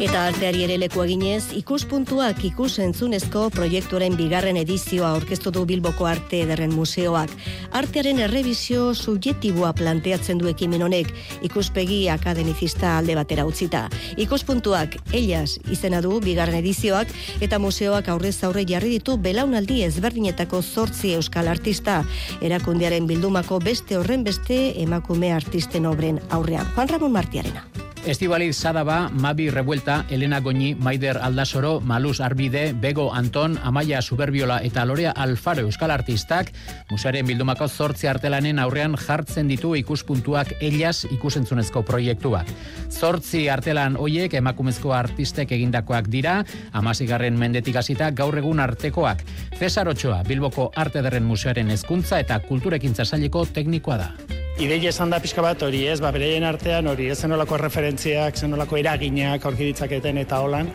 Eta 0.00 0.22
arteari 0.30 0.62
ere 0.64 0.78
leku 0.80 1.02
eginez, 1.04 1.50
ikuspuntuak 1.58 2.38
ikus 2.48 2.78
entzunezko 2.80 3.42
proiektuaren 3.52 4.14
bigarren 4.16 4.56
edizioa 4.56 5.10
aurkeztu 5.12 5.50
du 5.52 5.66
Bilboko 5.68 6.06
Arte 6.08 6.38
Ederren 6.46 6.72
Museoak. 6.72 7.34
Artearen 7.76 8.22
errebizio 8.24 8.94
subjektiboa 8.96 9.74
planteatzen 9.76 10.40
du 10.40 10.48
ekimen 10.48 10.86
honek, 10.86 11.10
ikuspegi 11.44 11.98
akademizista 12.08 12.94
alde 12.96 13.18
batera 13.18 13.44
utzita. 13.44 13.82
Ikuspuntuak 14.16 14.96
ellas 15.12 15.58
izena 15.68 16.00
du 16.00 16.16
bigarren 16.24 16.56
edizioak 16.62 17.12
eta 17.44 17.60
museoak 17.60 18.08
aurrez 18.08 18.38
aurre 18.48 18.64
jarri 18.64 18.94
ditu 18.96 19.18
belaunaldi 19.20 19.82
ezberdinetako 19.90 20.62
zortzi 20.62 21.12
euskal 21.18 21.52
artista. 21.52 22.00
Erakundearen 22.40 23.04
bildumako 23.04 23.60
beste 23.68 24.00
horren 24.00 24.24
beste 24.24 24.62
emakume 24.80 25.34
artisten 25.36 25.92
obren 25.92 26.24
aurrean. 26.30 26.72
Juan 26.72 26.88
Ramon 26.96 27.16
Martiarena. 27.20 27.79
Estibaliz 28.06 28.56
Sadaba, 28.56 29.10
Mabi 29.10 29.50
Revuelta, 29.50 30.06
Elena 30.08 30.40
Goñi, 30.40 30.74
Maider 30.74 31.18
Aldasoro, 31.18 31.80
Maluz 31.80 32.20
Arbide, 32.20 32.72
Bego 32.72 33.12
Anton, 33.12 33.58
Amaia 33.62 34.00
Suberbiola 34.00 34.62
eta 34.64 34.86
Lorea 34.86 35.10
Alfaro 35.10 35.60
Euskal 35.60 35.90
Artistak, 35.90 36.50
musearen 36.90 37.26
bildumako 37.26 37.68
zortzi 37.68 38.08
artelanen 38.08 38.58
aurrean 38.58 38.96
jartzen 38.96 39.52
ditu 39.52 39.74
ikuspuntuak 39.76 40.56
ellas 40.60 41.04
ikusentzunezko 41.12 41.84
proiektuak. 41.84 42.48
Zortzi 42.88 43.48
artelan 43.52 44.00
hoiek 44.00 44.34
emakumezko 44.40 44.96
artistek 44.96 45.52
egindakoak 45.52 46.08
dira, 46.08 46.40
amasigarren 46.72 47.36
mendetik 47.36 47.76
hasita 47.76 48.10
gaur 48.16 48.40
egun 48.40 48.64
artekoak. 48.64 49.22
Cesar 49.60 49.92
Ochoa, 49.92 50.22
Bilboko 50.24 50.72
Arte 50.74 51.04
Derren 51.04 51.28
Museoaren 51.28 51.70
hezkuntza 51.70 52.24
eta 52.24 52.40
kulturekin 52.48 52.96
zasaileko 52.96 53.44
teknikoa 53.52 54.00
da. 54.00 54.39
Ideia 54.60 54.90
esan 54.90 55.08
da 55.08 55.16
pixka 55.24 55.40
bat 55.40 55.62
hori 55.64 55.86
ez, 55.88 55.94
ba, 56.04 56.10
bereien 56.12 56.44
artean 56.44 56.84
hori 56.90 57.06
ez 57.08 57.14
zenolako 57.24 57.56
referentziak, 57.62 58.36
zenolako 58.36 58.76
eraginak 58.76 59.46
aurki 59.48 59.70
ditzaketen 59.70 60.18
eta 60.20 60.42
holan, 60.44 60.68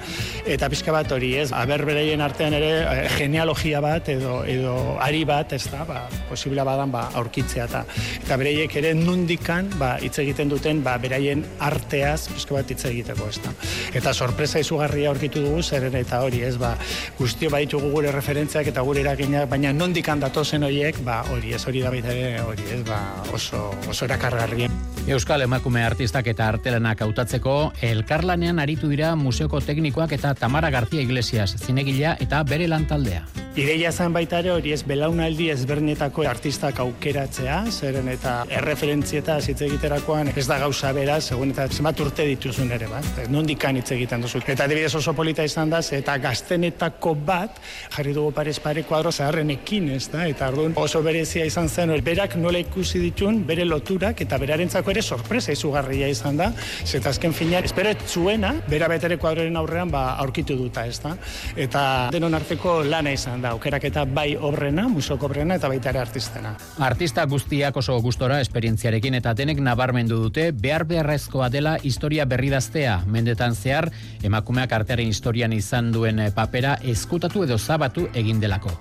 eta 0.50 0.70
pixka 0.74 0.89
bat 0.96 1.12
hori 1.13 1.36
ez, 1.38 1.51
aber 1.54 1.84
bereien 1.86 2.24
artean 2.25 2.56
ere 2.58 2.72
eh, 2.82 3.04
genealogia 3.13 3.84
bat 3.86 4.10
edo, 4.10 4.39
edo 4.50 4.74
ari 5.06 5.22
bat 5.30 5.54
ez 5.54 5.62
da, 5.70 5.84
ba, 5.86 6.00
posibila 6.32 6.65
badan 6.65 6.89
ba, 6.96 7.04
aurkitzea 7.22 7.68
eta, 7.70 7.84
eta 8.24 8.39
bereiek 8.42 8.74
ere 8.82 8.96
nundikan 8.98 9.70
ba, 9.77 9.92
hitz 10.01 10.18
egiten 10.24 10.50
duten 10.50 10.82
ba, 10.82 10.98
beraien 10.98 11.46
arteaz 11.70 12.32
pixka 12.32 12.58
bat 12.58 12.74
hitz 12.74 12.88
egiteko 12.89 13.30
ez 13.30 13.38
da. 13.46 13.54
Eta 14.01 14.15
sorpresa 14.18 14.65
izugarria 14.65 15.13
aurkitu 15.13 15.46
dugu 15.46 15.62
zeren 15.62 16.00
eta 16.01 16.24
hori 16.25 16.42
ez, 16.50 16.56
ba, 16.58 16.74
guztio 17.22 17.54
baditugu 17.54 17.94
gure 17.94 18.18
referentziak 18.18 18.74
eta 18.74 18.82
gure 18.82 19.06
eraginak, 19.06 19.46
baina 19.54 19.77
nondikan 19.77 20.25
datozen 20.25 20.65
horiek, 20.65 21.04
ba, 21.06 21.22
hori 21.30 21.54
ez, 21.54 21.62
hori 21.70 21.86
da 21.86 21.94
baita 21.94 22.18
ere, 22.18 22.42
hori 22.50 22.70
ez, 22.74 22.82
ba, 22.89 23.04
oso 23.30 23.75
oso 23.89 24.05
erakargarria. 24.05 24.70
Euskal 25.08 25.46
emakume 25.46 25.84
artistak 25.86 26.27
eta 26.27 26.48
artelanak 26.50 27.01
hautatzeko 27.05 27.74
elkarlanean 27.86 28.60
aritu 28.60 28.89
dira 28.89 29.15
museoko 29.15 29.62
teknikoak 29.62 30.17
eta 30.17 30.34
Tamara 30.34 30.72
García 30.74 31.01
Iglesias, 31.01 31.55
zinegila 31.62 32.17
eta 32.20 32.44
bere 32.44 32.67
lantaldea. 32.67 33.45
Ideia 33.56 33.88
zen 33.88 34.12
baita 34.12 34.42
ere 34.42 34.50
hori 34.52 34.74
ez 34.76 34.82
belaunaldi 34.84 35.46
ezberdinetako 35.54 36.26
artistak 36.28 36.82
aukeratzea, 36.84 37.62
zeren 37.72 38.10
eta 38.12 38.34
erreferentzieta 38.52 39.38
hitz 39.40 39.62
egiterakoan 39.64 40.34
ez 40.36 40.44
da 40.50 40.58
gauza 40.60 40.90
bera, 40.92 41.22
segun 41.24 41.54
eta 41.54 41.70
zenbat 41.72 42.02
urte 42.04 42.26
dituzun 42.28 42.74
ere, 42.76 42.90
bat. 42.92 43.22
Nondik 43.32 43.62
kan 43.64 43.80
hitz 43.80 43.86
egiten 43.96 44.26
duzu. 44.26 44.42
Eta 44.44 44.66
adibidez 44.68 44.90
oso 45.00 45.14
polita 45.16 45.46
izan 45.48 45.72
da, 45.72 45.80
eta 45.80 46.18
gaztenetako 46.26 47.14
bat 47.30 47.62
jarri 47.94 48.12
dugu 48.18 48.34
parez 48.36 48.58
pare 48.60 48.84
kuadro 48.84 49.14
zaharrenekin, 49.16 49.88
ez 49.96 50.10
da? 50.12 50.26
Eta 50.28 50.52
orduan 50.52 50.76
oso 50.76 51.00
berezia 51.08 51.48
izan 51.48 51.72
zen, 51.72 51.96
berak 52.04 52.36
nola 52.36 52.60
ikusi 52.60 53.00
ditun, 53.06 53.40
bere 53.48 53.64
loturak 53.64 54.20
eta 54.28 54.42
berarentzako 54.44 54.92
ere 54.92 55.02
sorpresa 55.02 55.56
izugarria 55.56 56.12
izan 56.12 56.44
da, 56.44 56.50
zeta 56.84 57.16
azken 57.16 57.32
fina, 57.32 57.64
espero 57.64 57.96
zuena, 58.04 58.52
bera 58.68 58.92
betere 58.92 59.16
kuadroren 59.16 59.56
aurrean 59.64 59.96
ba, 59.96 60.06
aurkitu 60.28 60.60
duta, 60.60 60.84
ez 60.92 61.00
da? 61.08 61.16
Eta 61.56 61.88
denon 62.12 62.36
arteko 62.36 62.82
lana 62.84 63.16
izan 63.16 63.45
aukerak 63.52 63.84
eta 63.90 64.06
bai 64.06 64.36
obrena, 64.36 64.88
musoko 64.90 65.28
obrena 65.28 65.56
eta 65.60 65.70
baita 65.72 65.92
ere 65.92 66.00
artistena. 66.00 66.56
Artista 66.80 67.25
guztiak 67.30 67.78
oso 67.78 67.98
gustora 68.02 68.40
esperientziarekin 68.44 69.20
eta 69.20 69.34
denek 69.38 69.60
nabarmendu 69.64 70.18
dute 70.24 70.50
behar 70.52 70.86
beharrezkoa 70.90 71.50
dela 71.50 71.78
historia 71.84 72.25
berridaztea. 72.25 73.02
Mendetan 73.08 73.56
zehar, 73.56 73.90
emakumeak 74.24 74.72
artearen 74.72 75.08
historian 75.08 75.54
izan 75.54 75.92
duen 75.92 76.22
papera 76.36 76.78
eskutatu 76.84 77.44
edo 77.44 77.58
zabatu 77.58 78.08
egin 78.14 78.40
delako. 78.40 78.72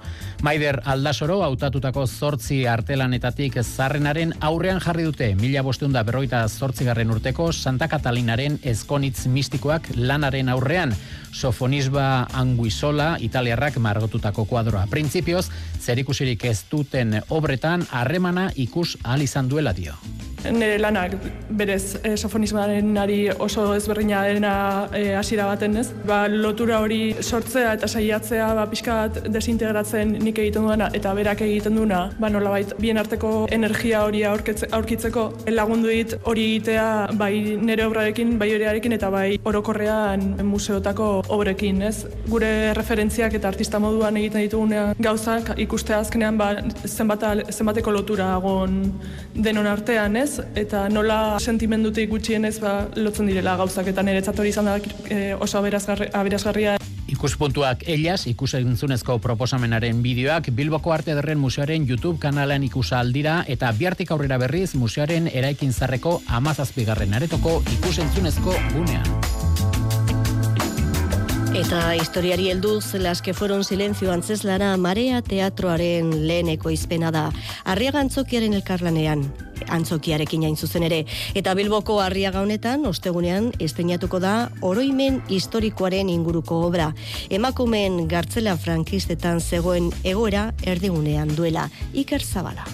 Maider 0.45 0.81
Aldasoro 0.85 1.39
hautatutako 1.43 2.07
zortzi 2.07 2.67
artelanetatik 2.69 3.57
zarrenaren 3.63 4.35
aurrean 4.45 4.81
jarri 4.81 5.07
dute 5.09 5.31
mila 5.41 5.63
bosteunda 5.65 6.03
berroita 6.05 6.43
zortzigarren 6.49 7.11
urteko 7.11 7.51
Santa 7.53 7.89
Katalinaren 7.89 8.59
eskonitz 8.63 9.27
mistikoak 9.27 9.89
lanaren 9.97 10.53
aurrean 10.53 10.93
sofonisba 11.35 12.29
anguisola 12.33 13.17
italiarrak 13.21 13.79
margotutako 13.83 14.45
kuadroa. 14.55 14.87
Printzipioz, 14.91 15.49
zerikusirik 15.83 16.47
ez 16.51 16.61
duten 16.71 17.19
obretan 17.35 17.87
harremana 17.91 18.51
ikus 18.67 18.95
ahal 19.03 19.27
izan 19.27 19.51
duela 19.51 19.75
dio 19.75 19.99
nire 20.53 20.79
lanak 20.79 21.15
berez 21.51 21.97
e, 22.03 22.17
sofonismoaren 22.17 22.97
ari 22.99 23.19
oso 23.31 23.67
ezberdina 23.75 24.23
dena 24.29 24.55
e, 24.93 25.15
hasiera 25.17 25.47
baten 25.47 25.77
ez. 25.81 25.87
Ba, 26.07 26.25
lotura 26.29 26.81
hori 26.85 27.15
sortzea 27.23 27.75
eta 27.79 27.89
saiatzea 27.89 28.49
ba, 28.59 28.67
pixka 28.71 28.97
desintegratzen 29.25 30.17
nik 30.21 30.39
egiten 30.39 30.67
duena 30.69 30.91
eta 30.95 31.15
berak 31.17 31.45
egiten 31.47 31.79
duena, 31.79 32.05
ba, 32.21 32.31
nolabait 32.31 32.75
bien 32.81 32.99
arteko 33.01 33.47
energia 33.53 34.05
hori 34.05 34.25
aurkitzeko 34.25 35.27
lagundu 35.53 35.93
dit 35.93 36.17
hori 36.25 36.49
egitea 36.55 36.87
bai 37.21 37.33
nire 37.61 37.87
obrarekin, 37.89 38.37
bai 38.39 38.51
horearekin 38.55 38.99
eta 38.99 39.11
bai 39.11 39.39
orokorrean 39.45 40.35
museotako 40.45 41.11
obrekin, 41.35 41.83
ez? 41.83 42.05
Gure 42.29 42.75
referentziak 42.77 43.35
eta 43.39 43.49
artista 43.49 43.81
moduan 43.81 44.19
egiten 44.21 44.44
ditugunean 44.47 44.95
gauzak 45.03 45.55
ikustea 45.65 46.01
azkenean 46.05 46.39
ba, 46.39 46.53
zenbat, 46.87 47.25
zenbateko 47.51 47.95
lotura 47.95 48.31
agon 48.37 48.81
denon 49.35 49.67
artean, 49.67 50.17
ez? 50.17 50.41
eta 50.55 50.89
nola 50.89 51.39
sentimendutik 51.41 52.11
gutxienez 52.11 52.59
ba, 52.63 52.75
lotzen 52.97 53.29
direla 53.31 53.57
gauzak 53.61 53.91
eta 53.93 54.03
niretzat 54.03 54.39
hori 54.39 54.55
izan 54.55 54.71
da 54.71 54.79
e, 55.09 55.35
oso 55.35 55.59
aberazgarria. 55.61 56.79
Ikuspuntuak 57.15 57.85
ellas, 57.89 58.25
ikusentzunezko 58.27 59.19
proposamenaren 59.23 60.01
bideoak 60.03 60.49
Bilboko 60.57 60.93
Arte 60.93 61.15
Derren 61.15 61.39
Museoaren 61.39 61.87
YouTube 61.89 62.19
kanalean 62.21 62.65
ikusa 62.65 62.99
aldira 63.01 63.43
eta 63.49 63.71
biartik 63.77 64.11
aurrera 64.11 64.41
berriz 64.41 64.75
museoaren 64.75 65.31
eraikin 65.33 65.73
zarreko 65.73 66.21
amazazpigarren 66.41 67.15
aretoko 67.15 67.61
ikusentzunezko 67.79 68.59
gunean. 68.75 69.34
Eta 71.55 71.95
historiari 71.95 72.51
helduz, 72.51 72.95
las 72.95 73.23
que 73.23 73.33
fueron 73.33 73.63
silencio 73.63 74.11
antzeslana 74.11 74.77
marea 74.77 75.23
teatroaren 75.23 76.27
leheneko 76.27 76.73
izpena 76.75 77.13
da. 77.15 77.29
Arriaga 77.63 78.01
antzokiaren 78.03 78.57
elkarlanean, 78.59 79.23
antzokiarekin 79.71 80.49
hain 80.49 80.57
zuzen 80.59 80.83
ere. 80.83 81.05
Eta 81.39 81.55
Bilboko 81.55 82.01
arriaga 82.03 82.43
honetan, 82.43 82.83
ostegunean, 82.91 83.53
esteinatuko 83.63 84.19
da 84.19 84.51
oroimen 84.67 85.23
historikoaren 85.31 86.11
inguruko 86.11 86.59
obra. 86.67 86.91
Emakumen 87.31 88.09
gartzela 88.11 88.57
frankistetan 88.59 89.39
zegoen 89.41 89.93
egoera 90.03 90.49
erdigunean 90.67 91.37
duela. 91.39 91.71
Iker 91.95 92.27
Zabala. 92.27 92.67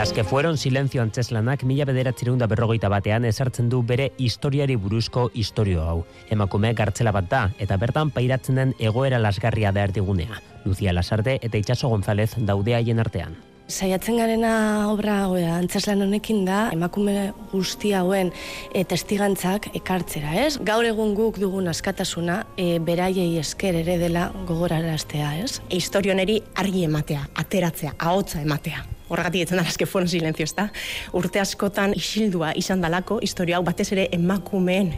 Las 0.00 0.14
que 0.14 0.24
fueron 0.24 0.56
silencio 0.56 1.02
antzeslanak 1.02 1.62
mila 1.62 1.84
bederatzireunda 1.84 2.46
berrogeita 2.48 2.88
batean 2.88 3.26
esartzen 3.28 3.66
du 3.68 3.82
bere 3.84 4.06
historiari 4.16 4.72
buruzko 4.80 5.26
historio 5.34 5.82
hau. 5.84 6.06
Emakume 6.32 6.70
gartzela 6.72 7.12
bat 7.12 7.26
da, 7.28 7.40
eta 7.60 7.76
bertan 7.76 8.08
pairatzen 8.08 8.56
den 8.56 8.70
egoera 8.80 9.18
lasgarria 9.20 9.74
da 9.76 9.82
erdigunea. 9.84 10.38
Lucia 10.64 10.94
Lasarte 10.96 11.34
eta 11.42 11.60
Itxaso 11.60 11.90
González 11.92 12.30
daude 12.38 12.74
haien 12.78 13.02
artean. 13.02 13.34
Saiatzen 13.68 14.16
garena 14.16 14.52
obra 14.88 15.16
oea, 15.28 15.58
antzeslan 15.58 16.00
honekin 16.06 16.46
da, 16.46 16.62
emakume 16.72 17.34
guzti 17.50 17.92
hauen 17.92 18.32
e, 18.72 18.86
testigantzak 18.88 19.68
ekartzera, 19.82 20.32
ez? 20.46 20.54
Gaur 20.64 20.88
egun 20.88 21.12
guk 21.18 21.36
dugun 21.42 21.68
askatasuna, 21.68 22.38
e, 22.56 22.78
beraiei 22.80 23.34
esker 23.42 23.76
ere 23.82 23.98
dela 24.00 24.30
gogoraraztea, 24.48 25.34
ez? 25.44 25.60
E, 25.68 25.76
historioneri 25.76 26.38
argi 26.56 26.86
ematea, 26.88 27.26
ateratzea, 27.44 27.92
ahotza 27.98 28.40
ematea 28.40 28.86
horregatik 29.10 29.46
etzen 29.46 29.60
dara, 29.60 29.74
fueron 29.92 30.08
silencio, 30.08 30.46
ez 30.46 30.54
da? 30.56 30.70
Urte 31.12 31.42
askotan 31.42 31.94
isildua 31.98 32.54
izan 32.56 32.80
dalako, 32.80 33.20
historia 33.22 33.58
hau 33.58 33.66
batez 33.66 33.90
ere 33.92 34.08
emakumeen 34.16 34.94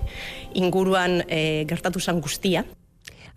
inguruan 0.55 1.22
e, 1.29 1.64
gertatu 1.68 2.01
zan 2.01 2.20
guztia. 2.20 2.64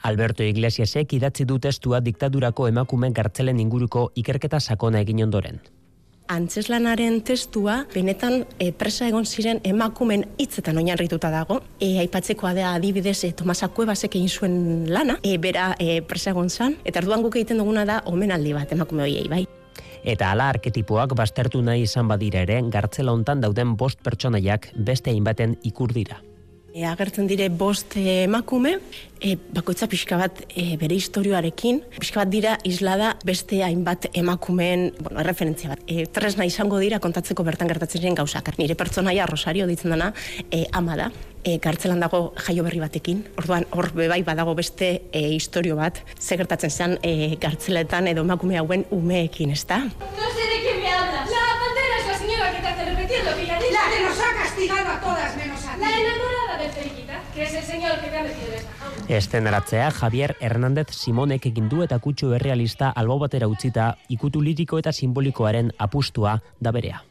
Alberto 0.06 0.44
Iglesiasek 0.44 1.16
idatzi 1.18 1.48
du 1.50 1.58
testua 1.60 2.02
diktadurako 2.04 2.68
emakumeen 2.70 3.16
gartzelen 3.16 3.60
inguruko 3.64 4.12
ikerketa 4.22 4.60
sakona 4.60 5.02
egin 5.02 5.24
ondoren. 5.26 5.64
Antzeslanaren 6.26 7.20
testua, 7.22 7.84
benetan 7.94 8.40
e, 8.58 8.72
presa 8.74 9.06
egon 9.06 9.28
ziren 9.30 9.60
emakumen 9.64 10.24
hitzetan 10.42 10.78
oinarrituta 10.82 11.30
dago. 11.30 11.60
E, 11.78 12.00
aipatzekoa 12.02 12.56
da 12.58 12.72
adibidez 12.74 13.20
e, 13.28 13.32
Tomasa 13.38 13.70
Kuebasek 13.70 14.18
egin 14.18 14.30
zuen 14.30 14.56
lana, 14.90 15.20
e, 15.22 15.38
bera 15.38 15.76
e, 15.78 16.02
presa 16.02 16.34
egon 16.34 16.50
zan, 16.50 16.80
eta 16.84 17.04
arduan 17.04 17.22
guk 17.22 17.38
egiten 17.38 17.62
duguna 17.62 17.86
da 17.86 18.02
omenaldi 18.10 18.58
bat 18.58 18.74
emakume 18.74 19.06
hoiei, 19.06 19.30
bai. 19.30 19.46
Eta 20.06 20.30
ala 20.36 20.52
arketipoak 20.54 21.16
bastertu 21.18 21.64
nahi 21.66 21.88
izan 21.88 22.06
badira 22.12 22.44
ere, 22.46 22.60
gartzela 22.70 23.14
hontan 23.16 23.42
dauden 23.42 23.74
bost 23.76 24.04
pertsonaiak 24.06 24.70
beste 24.78 25.10
hainbaten 25.10 25.58
ikur 25.66 25.96
dira. 25.98 26.20
E, 26.76 26.84
agertzen 26.84 27.24
dire 27.24 27.48
bost 27.48 27.94
e, 27.96 28.26
emakume, 28.26 28.74
e, 29.24 29.38
bakoitza 29.56 29.88
pixka 29.88 30.18
bat 30.20 30.42
e, 30.50 30.74
bere 30.76 30.98
historioarekin, 31.00 31.78
pixka 31.96 32.20
bat 32.20 32.34
dira 32.34 32.58
islada 32.68 33.14
beste 33.24 33.62
hainbat 33.64 34.10
emakumeen, 34.12 34.90
bueno, 35.00 35.24
referentzia 35.24 35.72
bat. 35.72 35.86
E, 35.88 36.04
tresna 36.12 36.44
izango 36.44 36.82
dira 36.84 37.00
kontatzeko 37.00 37.46
bertan 37.48 37.72
gertatzen 37.72 38.04
ziren 38.04 38.20
gauzak. 38.20 38.52
Nire 38.60 38.76
pertsonaia 38.76 39.24
Rosario 39.32 39.70
ditzen 39.72 39.96
dana 39.96 40.12
e, 40.52 40.66
ama 40.76 41.00
da, 41.00 41.08
e, 41.46 41.56
gartzelan 41.64 42.04
dago 42.04 42.34
jaio 42.44 42.68
berri 42.68 42.84
batekin. 42.84 43.24
Orduan 43.40 43.70
hor 43.72 43.94
bebai 43.96 44.20
badago 44.28 44.52
beste 44.60 44.92
e, 45.14 45.24
historio 45.32 45.80
bat, 45.80 46.04
ze 46.20 46.36
gertatzen 46.36 46.76
zen 46.76 47.00
e, 47.00 47.38
gartzeletan 47.40 48.12
edo 48.12 48.28
emakume 48.28 48.60
hauen 48.60 48.84
umeekin, 48.92 49.56
ezta? 49.56 49.80
No 49.80 50.28
sé 50.36 50.44
de 50.52 50.60
qué 50.68 50.76
me 50.84 50.92
hablas. 50.92 51.32
La 51.32 51.48
pantera 51.56 52.00
es 52.02 52.08
la 52.12 52.18
señora 52.20 52.52
que 52.52 52.60
te 52.60 52.68
hace 52.68 52.86
repetir 52.92 53.24
lo 53.24 53.38
que 53.38 53.46
ya 53.48 53.60
dicho. 53.64 53.80
La 53.80 53.96
que 53.96 54.04
nos 54.04 54.20
ha 54.20 54.44
castigado 54.44 54.90
a 54.90 55.00
todas 55.00 55.38
menos 55.38 55.64
a 55.64 55.76
ti. 55.76 55.80
La 55.80 56.00
enamorada 56.04 56.35
de 57.36 57.42
Feliquita, 57.42 57.42
que 57.42 57.44
es 57.44 57.54
el 57.54 57.64
señor 57.64 58.00
que 58.00 58.08
te 58.10 58.18
ha 58.18 58.24
metido 58.24 58.48
en 58.48 58.54
esta 58.54 58.72
jaula. 58.80 59.18
Esteneratzea 59.18 59.92
Javier 59.92 60.36
Hernández 60.40 60.88
Simonek 60.92 61.46
egin 61.46 61.70
du 61.70 61.84
eta 61.84 62.00
kutsu 62.00 62.34
errealista 62.34 62.90
albo 62.90 63.20
batera 63.20 63.48
utzita 63.48 63.98
ikutu 64.10 64.42
liriko 64.42 64.80
eta 64.80 64.92
simbolikoaren 64.92 65.72
apustua 65.78 66.42
da 66.60 66.72
berea. 66.72 67.04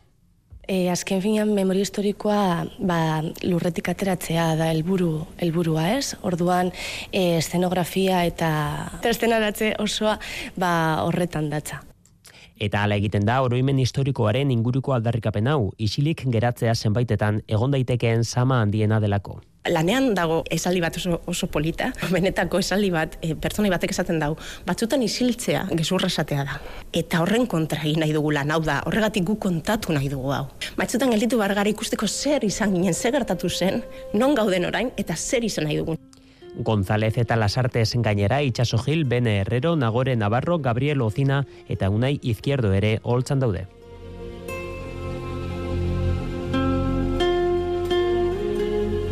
E, 0.67 0.89
azken 0.89 1.21
finean 1.21 1.53
memoria 1.53 1.85
historikoa 1.85 2.65
ba, 2.81 3.23
lurretik 3.43 3.89
ateratzea 3.93 4.55
da 4.57 4.71
helburu 4.73 5.27
helburua 5.37 5.91
ez? 5.99 6.17
Orduan 6.23 6.73
e, 7.13 7.37
eszenografia 7.37 8.25
eta 8.25 9.01
estenaratze 9.05 9.75
osoa 9.79 10.19
ba, 10.57 11.05
horretan 11.05 11.51
datza. 11.51 11.83
Eta 12.57 12.85
hala 12.85 12.97
egiten 12.97 13.27
da 13.27 13.43
oroimen 13.43 13.81
historikoaren 13.83 14.51
inguruko 14.55 14.95
aldarrikapen 14.95 15.51
hau, 15.51 15.75
isilik 15.77 16.23
geratzea 16.31 16.75
zenbaitetan 16.75 17.43
egon 17.49 17.75
daitekeen 17.75 18.25
sama 18.25 18.63
handiena 18.63 19.01
delako. 19.03 19.43
Lanean 19.71 20.11
dago 20.13 20.43
esaldi 20.53 20.83
bat 20.85 20.97
oso, 21.01 21.23
oso 21.31 21.47
polita, 21.49 21.91
benetako 22.15 22.61
esaldi 22.61 22.91
bat 22.93 23.17
e, 23.25 23.33
pertsonai 23.35 23.71
batek 23.73 23.95
esaten 23.95 24.19
dau, 24.21 24.35
batzutan 24.67 25.03
isiltzea 25.03 25.65
gezurra 25.73 26.11
esatea 26.13 26.45
da. 26.45 26.59
Eta 26.93 27.23
horren 27.25 27.47
kontra 27.51 27.81
egin 27.81 28.05
nahi 28.05 28.13
dugu 28.13 28.35
lan, 28.37 28.53
hau 28.53 28.61
da, 28.65 28.83
horregatik 28.89 29.25
gu 29.31 29.39
kontatu 29.41 29.97
nahi 29.97 30.11
dugu 30.13 30.35
hau. 30.37 30.45
Batzutan 30.77 31.15
gelditu 31.15 31.41
bargara 31.41 31.73
ikusteko 31.73 32.09
zer 32.09 32.45
izan 32.45 32.77
ginen, 32.77 32.93
zer 32.93 33.17
gertatu 33.17 33.49
zen, 33.49 33.81
non 34.13 34.37
gauden 34.37 34.69
orain, 34.69 34.93
eta 35.01 35.17
zer 35.17 35.49
izan 35.49 35.65
nahi 35.69 35.81
dugun. 35.81 36.01
González 36.55 37.17
eta 37.19 37.35
Lasartes 37.37 37.97
gainera 37.97 38.41
Itxaso 38.43 38.79
Gil, 38.79 39.05
Bene 39.05 39.41
Herrero, 39.41 39.75
Nagore 39.77 40.15
Navarro, 40.15 40.59
Gabriel 40.61 41.03
Ozina 41.03 41.45
eta 41.69 41.91
Unai 41.91 42.21
Izquierdo 42.23 42.73
ere 42.73 43.01
holtzan 43.03 43.41
daude. 43.41 43.67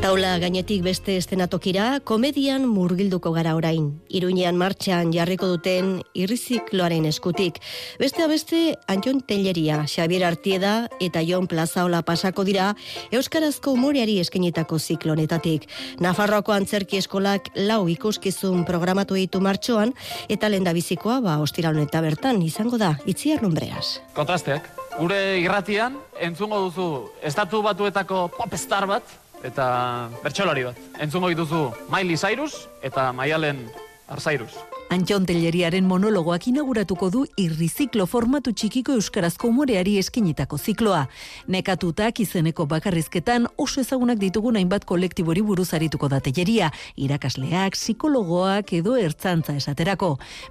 Taula 0.02 0.32
gainetik 0.42 0.80
beste 0.82 1.14
estenatokira, 1.14 2.00
komedian 2.02 2.64
murgilduko 2.66 3.30
gara 3.36 3.52
orain. 3.54 3.84
Iruñean 4.10 4.56
martxan 4.58 5.12
jarriko 5.14 5.46
duten 5.46 5.92
irrizikloaren 6.18 7.06
eskutik. 7.06 7.60
Beste 8.02 8.26
beste 8.26 8.62
Antion 8.90 9.20
Telleria, 9.22 9.84
Xavier 9.86 10.26
Artieda 10.26 10.88
eta 10.98 11.22
Jon 11.22 11.46
Plazaola 11.46 12.02
pasako 12.02 12.42
dira 12.42 12.72
Euskarazko 13.14 13.76
umoreari 13.78 14.18
eskenitako 14.18 14.80
ziklonetatik. 14.82 15.70
Nafarroako 16.02 16.58
antzerki 16.58 16.98
eskolak 16.98 17.52
lau 17.54 17.86
ikuskizun 17.86 18.66
programatu 18.66 19.14
ditu 19.14 19.38
martxoan 19.38 19.94
eta 20.26 20.50
lenda 20.50 20.74
bizikoa 20.74 21.20
ba 21.22 21.38
ostiral 21.38 21.78
eta 21.78 22.02
bertan 22.02 22.42
izango 22.42 22.74
da 22.74 22.96
itziar 23.06 23.46
lumbreaz. 23.46 24.00
Kontrasteak. 24.18 24.66
Gure 24.98 25.38
irratian, 25.40 25.94
entzungo 26.18 26.58
duzu 26.66 26.92
estatu 27.22 27.62
batuetako 27.62 28.26
popstar 28.34 28.90
bat, 28.90 29.21
eta 29.44 30.10
bertsolari 30.22 30.66
bat. 30.68 30.78
Entzungo 31.02 31.30
dituzu 31.32 31.64
Miley 31.92 32.16
Cyrus 32.16 32.68
eta 32.82 33.10
Maialen 33.12 33.66
Arzairus. 34.08 34.71
Antxon 34.92 35.24
Telleriaren 35.24 35.86
monologoak 35.88 36.50
inauguratuko 36.50 37.06
du 37.08 37.20
irriziklo 37.40 38.04
formatu 38.04 38.52
txikiko 38.52 38.92
euskarazko 38.98 39.48
umoreari 39.48 39.94
eskinitako 39.96 40.58
zikloa. 40.60 41.06
Nekatutak 41.48 42.20
izeneko 42.20 42.66
bakarrizketan 42.68 43.46
oso 43.56 43.80
ezagunak 43.80 44.20
ditugun 44.20 44.58
hainbat 44.60 44.84
kolektibori 44.84 45.40
buruz 45.48 45.70
arituko 45.72 46.10
da 46.12 46.18
telleria, 46.20 46.68
irakasleak, 47.00 47.78
psikologoak 47.78 48.74
edo 48.82 48.98
ertzantza 49.00 49.56
esaterako. 49.56 50.10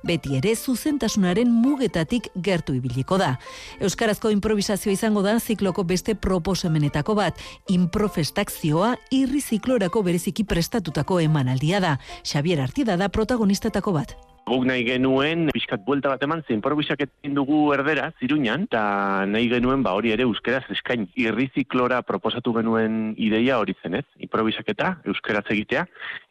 Beti 0.10 0.34
ere 0.40 0.56
zuzentasunaren 0.56 1.54
mugetatik 1.54 2.32
gertu 2.34 2.74
ibiliko 2.80 3.22
da. 3.22 3.36
Euskarazko 3.78 4.34
improvisazioa 4.34 4.98
izango 4.98 5.22
da 5.22 5.38
zikloko 5.38 5.86
beste 5.86 6.18
proposamenetako 6.18 7.20
bat, 7.22 7.46
improfestakzioa 7.70 8.96
irriziklorako 9.22 10.02
bereziki 10.10 10.50
prestatutako 10.50 11.22
emanaldia 11.30 11.80
da. 11.80 11.96
Xavier 12.26 12.66
Artida 12.66 12.98
da 12.98 13.14
protagonistetako 13.14 13.98
bat. 14.02 14.18
Guk 14.50 14.66
nahi 14.66 14.82
genuen, 14.84 15.46
pixkat 15.54 15.84
buelta 15.86 16.10
bat 16.10 16.24
eman, 16.26 16.42
ze 16.48 16.56
improvisak 16.56 17.04
dugu 17.38 17.60
erdera, 17.76 18.08
ziruñan, 18.20 18.66
eta 18.68 18.82
nahi 19.30 19.48
genuen, 19.52 19.84
ba 19.86 19.94
hori 19.96 20.12
ere, 20.16 20.26
euskeraz 20.26 20.64
eskain, 20.74 21.06
irriziklora 21.16 22.02
proposatu 22.08 22.54
genuen 22.58 23.14
ideia 23.22 23.60
hori 23.62 23.78
zen, 23.84 24.00
ez? 24.02 24.06
Improvisaketa, 24.28 24.96
euskeraz 25.14 25.46
egitea, 25.56 25.86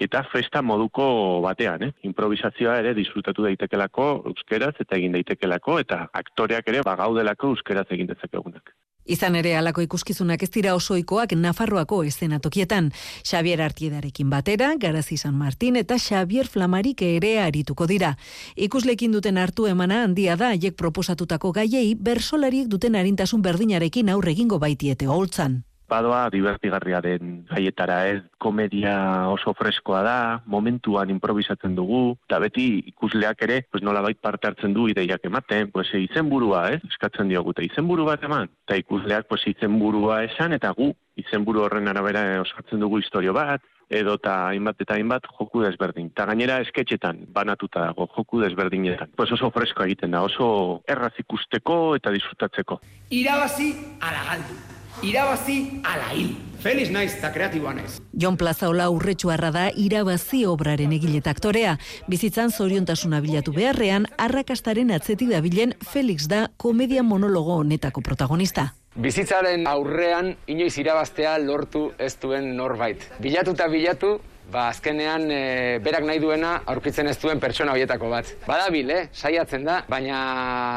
eta 0.09 0.25
festa 0.33 0.61
moduko 0.61 1.07
batean, 1.47 1.87
eh? 1.87 1.93
Improvisazioa 2.11 2.77
ere 2.83 2.97
disfrutatu 2.99 3.47
daitekelako 3.47 4.11
euskeraz 4.35 4.75
eta 4.79 4.99
egin 4.99 5.17
daitekelako, 5.17 5.81
eta 5.87 6.05
aktoreak 6.25 6.69
ere 6.75 6.85
bagaudelako 6.87 7.55
euskeraz 7.55 7.87
egin 7.95 8.11
dezakegunak. 8.11 8.75
Izan 9.07 9.37
ere 9.37 9.57
alako 9.57 9.83
ikuskizunak 9.83 10.43
ez 10.43 10.51
dira 10.51 10.75
osoikoak 10.75 11.33
Nafarroako 11.33 12.03
eszenatokietan. 12.05 12.91
Xavier 13.25 13.63
Artiedarekin 13.63 14.31
batera, 14.31 14.75
Garazi 14.79 15.17
San 15.17 15.35
Martin 15.35 15.77
eta 15.77 15.99
Xavier 15.99 16.47
Flamarik 16.47 17.03
ere 17.03 17.39
arituko 17.41 17.87
dira. 17.87 18.17
Ikuslekin 18.57 19.13
duten 19.13 19.39
hartu 19.39 19.67
emana 19.67 20.05
handia 20.05 20.37
da 20.37 20.53
haiek 20.55 20.77
proposatutako 20.77 21.53
gaiei 21.53 21.95
bersolariek 21.95 22.69
duten 22.69 22.95
arintasun 22.95 23.43
berdinarekin 23.43 24.09
aurre 24.09 24.33
egingo 24.37 24.59
baitiete 24.59 25.07
holtzan. 25.07 25.65
Badoa 25.91 26.29
divertigarria 26.31 27.01
den 27.03 27.41
jaietara 27.51 27.97
ez, 28.13 28.21
komedia 28.39 28.95
oso 29.33 29.55
freskoa 29.59 30.03
da, 30.07 30.19
momentuan 30.47 31.11
improvisatzen 31.11 31.75
dugu, 31.75 32.15
eta 32.29 32.39
beti 32.43 32.67
ikusleak 32.93 33.43
ere, 33.49 33.61
pues 33.71 33.83
nola 33.83 34.05
bait 34.05 34.21
parte 34.23 34.47
hartzen 34.47 34.77
du 34.77 34.87
ideiak 34.93 35.27
ematen, 35.27 35.73
pues 35.75 35.89
izenburua, 35.99 36.69
ez, 36.77 36.81
eskatzen 36.93 37.29
diogu, 37.33 37.57
eta 37.57 37.67
izenburu 37.67 38.07
bat 38.07 38.23
eman, 38.25 38.53
eta 38.69 38.79
ikusleak 38.85 39.27
pues 39.29 39.43
izenburua 39.51 40.23
esan, 40.29 40.55
eta 40.55 40.73
gu 40.79 40.93
izenburu 41.21 41.67
horren 41.67 41.91
arabera 41.91 42.25
osatzen 42.41 42.81
dugu 42.81 43.03
historio 43.03 43.35
bat, 43.37 43.67
edo 43.91 44.15
eta 44.21 44.35
hainbat 44.49 44.85
eta 44.85 44.95
hainbat 44.95 45.27
joku 45.35 45.65
desberdin. 45.65 46.13
Ta 46.15 46.25
gainera 46.31 46.61
esketxetan 46.65 47.25
banatuta 47.35 47.89
dago 47.91 48.07
joku 48.15 48.41
desberdinetan. 48.45 49.11
Pues 49.17 49.33
oso 49.35 49.51
fresko 49.51 49.85
egiten 49.89 50.15
da, 50.15 50.23
oso 50.23 50.83
erraz 50.89 51.17
ikusteko 51.19 51.81
eta 51.99 52.15
disfrutatzeko. 52.15 52.81
Irabazi 53.23 53.75
ala 54.01 54.29
galdu. 54.31 54.80
Irabazi 55.01 55.81
ala 55.81 56.11
hil. 56.13 56.35
Feliz 56.61 56.91
naiz 56.93 57.15
eta 57.17 57.31
kreatiboa 57.33 57.73
naiz. 57.73 57.95
Jon 58.21 58.37
Plazaola 58.37 58.91
urretxuarra 58.93 59.49
da 59.55 59.63
irabazi 59.73 60.43
obraren 60.45 60.93
egileta 60.93 61.33
aktorea. 61.33 61.79
Bizitzan 62.13 62.53
zoriontasuna 62.53 63.23
bilatu 63.25 63.55
beharrean, 63.57 64.05
arrakastaren 64.21 64.93
atzetik 64.93 65.33
dabilen 65.33 65.73
Felix 65.93 66.29
da 66.29 66.51
komedia 66.61 67.03
monologo 67.03 67.57
honetako 67.63 68.05
protagonista. 68.05 68.75
Bizitzaren 69.01 69.65
aurrean 69.71 70.35
inoiz 70.53 70.77
irabaztea 70.83 71.39
lortu 71.39 71.87
ez 71.97 72.13
duen 72.21 72.53
norbait. 72.59 73.09
Bilatu 73.25 73.57
eta 73.57 73.71
bilatu, 73.73 74.19
ba 74.51 74.69
azkenean 74.69 75.31
e, 75.31 75.79
berak 75.83 76.05
nahi 76.07 76.19
duena 76.23 76.53
aurkitzen 76.73 77.09
ez 77.11 77.17
duen 77.23 77.41
pertsona 77.41 77.73
horietako 77.77 78.11
bat. 78.11 78.33
Badabil, 78.47 78.91
eh, 78.91 79.09
saiatzen 79.13 79.65
da, 79.65 79.81
baina 79.89 80.19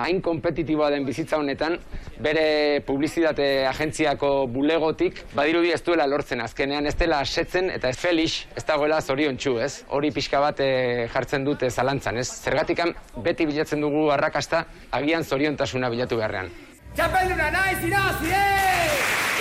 hain 0.04 0.22
kompetitiboa 0.22 0.90
den 0.94 1.06
bizitza 1.06 1.40
honetan, 1.42 1.80
bere 2.24 2.82
publizitate 2.86 3.66
agentziako 3.68 4.32
bulegotik, 4.54 5.24
badirudi 5.34 5.74
ez 5.74 5.82
duela 5.84 6.08
lortzen 6.08 6.44
azkenean, 6.46 6.86
ez 6.86 6.96
dela 7.00 7.20
asetzen 7.26 7.72
eta 7.74 7.90
ez 7.90 7.98
felix, 7.98 8.46
ez 8.56 8.66
dagoela 8.70 9.02
zorion 9.02 9.38
txu, 9.38 9.58
ez? 9.60 9.74
Hori 9.90 10.14
pixka 10.14 10.42
bat 10.44 10.62
e, 10.62 11.08
jartzen 11.14 11.46
dute 11.48 11.70
zalantzan, 11.70 12.22
ez? 12.22 12.30
Zergatikan 12.46 12.94
beti 13.26 13.50
bilatzen 13.50 13.82
dugu 13.82 14.10
arrakasta, 14.14 14.66
agian 14.92 15.24
zoriontasuna 15.24 15.90
bilatu 15.90 16.22
beharrean. 16.22 16.52
Txapelduna 16.94 17.50
naiz 17.50 17.80
irabazi, 17.82 18.36
eh! 18.38 19.33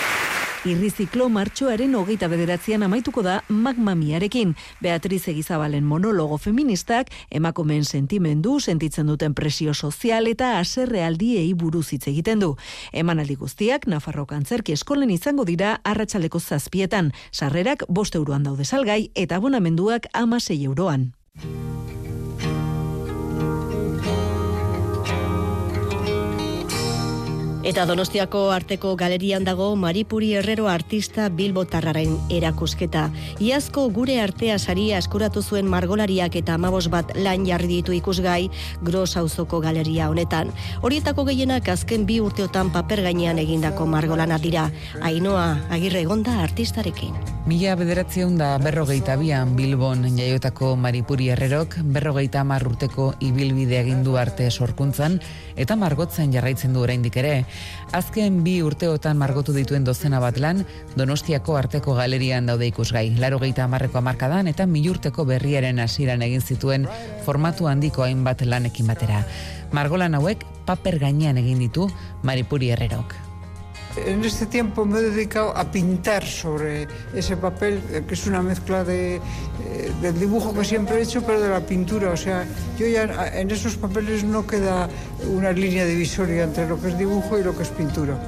Irriziklo 0.63 1.25
martxoaren 1.27 1.97
hogeita 1.99 2.29
bederatzean 2.31 2.85
amaituko 2.87 3.25
da 3.27 3.41
magmamiarekin. 3.51 4.53
Beatriz 4.79 5.25
Egizabalen 5.33 5.83
monologo 5.83 6.37
feministak 6.39 7.11
emakumeen 7.35 7.83
sentimendu, 7.83 8.61
sentitzen 8.61 9.11
duten 9.11 9.35
presio 9.35 9.75
sozial 9.75 10.31
eta 10.31 10.53
aserrealdiei 10.61 11.49
buruz 11.59 11.89
hitz 11.97 12.07
egiten 12.13 12.39
du. 12.45 12.53
Emanaldi 12.93 13.35
guztiak 13.41 13.89
Nafarro 13.91 14.23
Kantzerki 14.31 14.77
eskolen 14.79 15.11
izango 15.11 15.43
dira 15.45 15.81
arratsaleko 15.83 16.39
zazpietan. 16.39 17.11
Sarrerak 17.33 17.83
bost 17.89 18.15
euroan 18.15 18.47
daude 18.47 18.63
salgai 18.65 19.11
eta 19.17 19.43
abonamenduak 19.43 20.07
amasei 20.15 20.63
euroan. 20.63 21.11
Eta 27.63 27.85
Donostiako 27.87 28.41
arteko 28.51 28.97
galerian 28.99 29.45
dago 29.47 29.69
Maripuri 29.79 30.33
Herrero 30.35 30.65
artista 30.67 31.29
Bilbotarraren 31.31 32.17
erakusketa. 32.35 33.05
Iazko 33.39 33.85
gure 33.95 34.17
artea 34.19 34.57
saria 34.59 34.99
eskuratu 34.99 35.45
zuen 35.47 35.69
margolariak 35.71 36.35
eta 36.41 36.57
amabos 36.59 36.89
bat 36.91 37.13
lan 37.15 37.47
jarri 37.47 37.69
ditu 37.71 37.95
ikusgai 37.95 38.51
gros 38.83 39.17
auzoko 39.17 39.61
galeria 39.63 40.09
honetan. 40.11 40.51
Horietako 40.83 41.23
gehienak 41.31 41.71
azken 41.71 42.03
bi 42.05 42.19
urteotan 42.19 42.73
paper 42.75 43.05
gainean 43.07 43.39
egindako 43.39 43.87
margolana 43.87 44.41
dira. 44.43 44.67
Ainoa, 45.01 45.61
agirre 45.71 46.03
egonda 46.03 46.41
artistarekin. 46.43 47.15
Mila 47.47 47.77
bederatzeun 47.79 48.37
da 48.39 48.57
berrogeita 48.63 49.17
bian 49.19 49.55
Bilbon 49.55 50.05
jaiotako 50.19 50.75
Maripuri 50.79 51.31
Herrerok 51.35 51.79
berrogeita 51.95 52.43
hamar 52.43 52.67
urteko 52.67 53.13
ibilbide 53.23 53.81
egindu 53.81 54.19
arte 54.19 54.51
sorkuntzan 54.51 55.21
eta 55.57 55.75
margotzen 55.79 56.31
jarraitzen 56.35 56.75
du 56.75 56.83
oraindik 56.83 57.19
ere. 57.23 57.45
Azken 57.93 58.43
bi 58.45 58.61
urteotan 58.65 59.19
margotu 59.21 59.53
dituen 59.53 59.85
dozena 59.85 60.21
bat 60.21 60.39
lan, 60.41 60.65
Donostiako 60.97 61.57
arteko 61.57 61.97
galerian 61.99 62.47
daude 62.47 62.69
ikusgai. 62.71 63.09
Laro 63.21 63.41
geita 63.43 63.65
amarreko 63.65 63.99
amarkadan 64.01 64.49
eta 64.53 64.67
milurteko 64.67 65.27
berriaren 65.29 65.81
hasiran 65.83 66.23
egin 66.23 66.41
zituen 66.41 66.89
formatu 67.27 67.69
handiko 67.69 68.07
hainbat 68.07 68.47
lanekin 68.47 68.89
batera. 68.89 69.25
Margolan 69.73 70.15
hauek 70.15 70.47
paper 70.67 70.99
gainean 71.03 71.41
egin 71.41 71.61
ditu 71.67 71.91
Maripuri 72.23 72.73
Herrerok. 72.73 73.32
En 73.97 74.25
este 74.25 74.47
tiempo 74.47 74.87
me 74.87 74.99
he 74.99 75.03
dedicado 75.03 75.57
a 75.57 75.71
pintar 75.71 76.25
sobre 76.25 76.89
ese 77.15 77.37
papel, 77.37 77.81
eh, 77.91 78.03
que 78.07 78.15
es 78.15 78.27
una 78.27 78.41
mezcla 78.41 78.85
de, 78.85 79.17
eh, 79.17 79.93
del 80.01 80.19
dibujo 80.19 80.55
que 80.55 80.65
siempre 80.65 80.99
he 80.99 81.03
hecho, 81.03 81.23
pero 81.23 81.41
de 81.41 81.51
la 81.51 81.61
pintura. 81.61 82.11
O 82.11 82.17
sea, 82.17 82.47
yo 82.79 82.87
ya 82.87 83.05
en 83.35 83.51
esos 83.51 83.77
papeles 83.77 84.25
no 84.25 84.47
queda 84.47 84.89
una 85.29 85.53
línea 85.53 85.85
divisoria 85.85 86.45
entre 86.45 86.67
lo 86.69 86.81
que 86.81 86.89
es 86.89 86.99
dibujo 86.99 87.39
y 87.39 87.45
lo 87.45 87.57
que 87.57 87.65
es 87.65 87.69
pintura. 87.69 88.19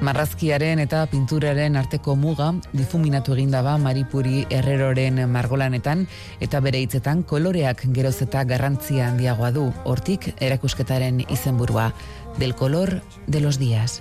Marrazkiaren 0.00 0.78
eta 0.78 1.00
pinturaren 1.10 1.74
arteko 1.76 2.14
muga 2.14 2.52
difuminatu 2.70 3.34
eginda 3.34 3.64
ba 3.66 3.72
Maripuri 3.82 4.44
Herreroren 4.48 5.18
margolanetan 5.26 6.04
eta 6.38 6.60
bere 6.62 6.78
hitzetan 6.84 7.24
koloreak 7.24 7.82
geroz 7.96 8.20
eta 8.22 8.44
garrantzia 8.44 9.08
handiagoa 9.08 9.50
du. 9.50 9.72
Hortik 9.84 10.36
erakusketaren 10.38 11.24
izenburua 11.26 11.90
del 12.38 12.54
color 12.54 13.02
de 13.26 13.40
los 13.40 13.58
días. 13.58 14.00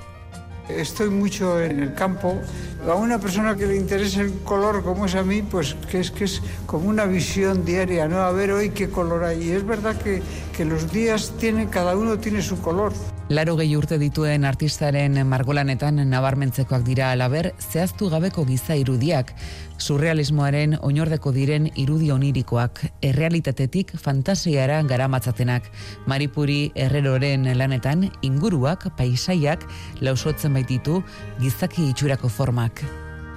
Estoy 0.70 1.10
mucho 1.10 1.62
en 1.62 1.82
el 1.82 1.94
campo. 1.94 2.40
A 2.88 2.96
una 2.96 3.20
persona 3.20 3.56
que 3.56 3.66
le 3.66 3.76
interesa 3.76 4.22
el 4.22 4.34
color 4.44 4.84
como 4.84 5.06
es 5.06 5.16
a 5.16 5.24
mí, 5.24 5.42
pues 5.42 5.76
que 5.90 6.00
es 6.00 6.12
que 6.12 6.26
es 6.26 6.42
como 6.66 6.88
una 6.88 7.06
visión 7.06 7.66
diaria, 7.66 8.08
¿no? 8.08 8.20
A 8.20 8.32
ver 8.32 8.52
hoy 8.52 8.70
qué 8.70 8.90
color 8.90 9.24
hay. 9.24 9.50
Y 9.50 9.52
es 9.52 9.66
verdad 9.66 9.96
que, 9.98 10.22
que 10.58 10.66
los 10.66 10.92
días 10.92 11.32
tienen, 11.40 11.68
cada 11.68 11.96
uno 11.96 12.18
tiene 12.18 12.42
su 12.42 12.60
color. 12.60 12.92
Laro 13.30 13.56
gehi 13.58 13.76
urte 13.78 14.00
dituen 14.02 14.44
artistaren 14.44 15.20
margolanetan 15.28 16.02
nabarmentzekoak 16.10 16.82
dira 16.82 17.12
alaber, 17.12 17.52
zehaztu 17.60 18.10
gabeko 18.10 18.44
giza 18.48 18.76
irudiak, 18.76 19.36
surrealismoaren 19.78 20.78
oinordeko 20.82 21.32
diren 21.32 21.70
irudi 21.76 22.10
onirikoak, 22.10 22.88
errealitatetik 23.06 23.94
fantasiara 24.02 24.82
garamatzatenak. 24.82 25.70
Maripuri 26.08 26.72
Herreroren 26.74 27.46
lanetan 27.58 28.10
inguruak, 28.22 28.90
paisaiak, 28.98 29.68
lausotzen 30.02 30.58
baititu 30.58 31.04
gizaki 31.40 31.92
itxurako 31.92 32.34
formak. 32.34 32.82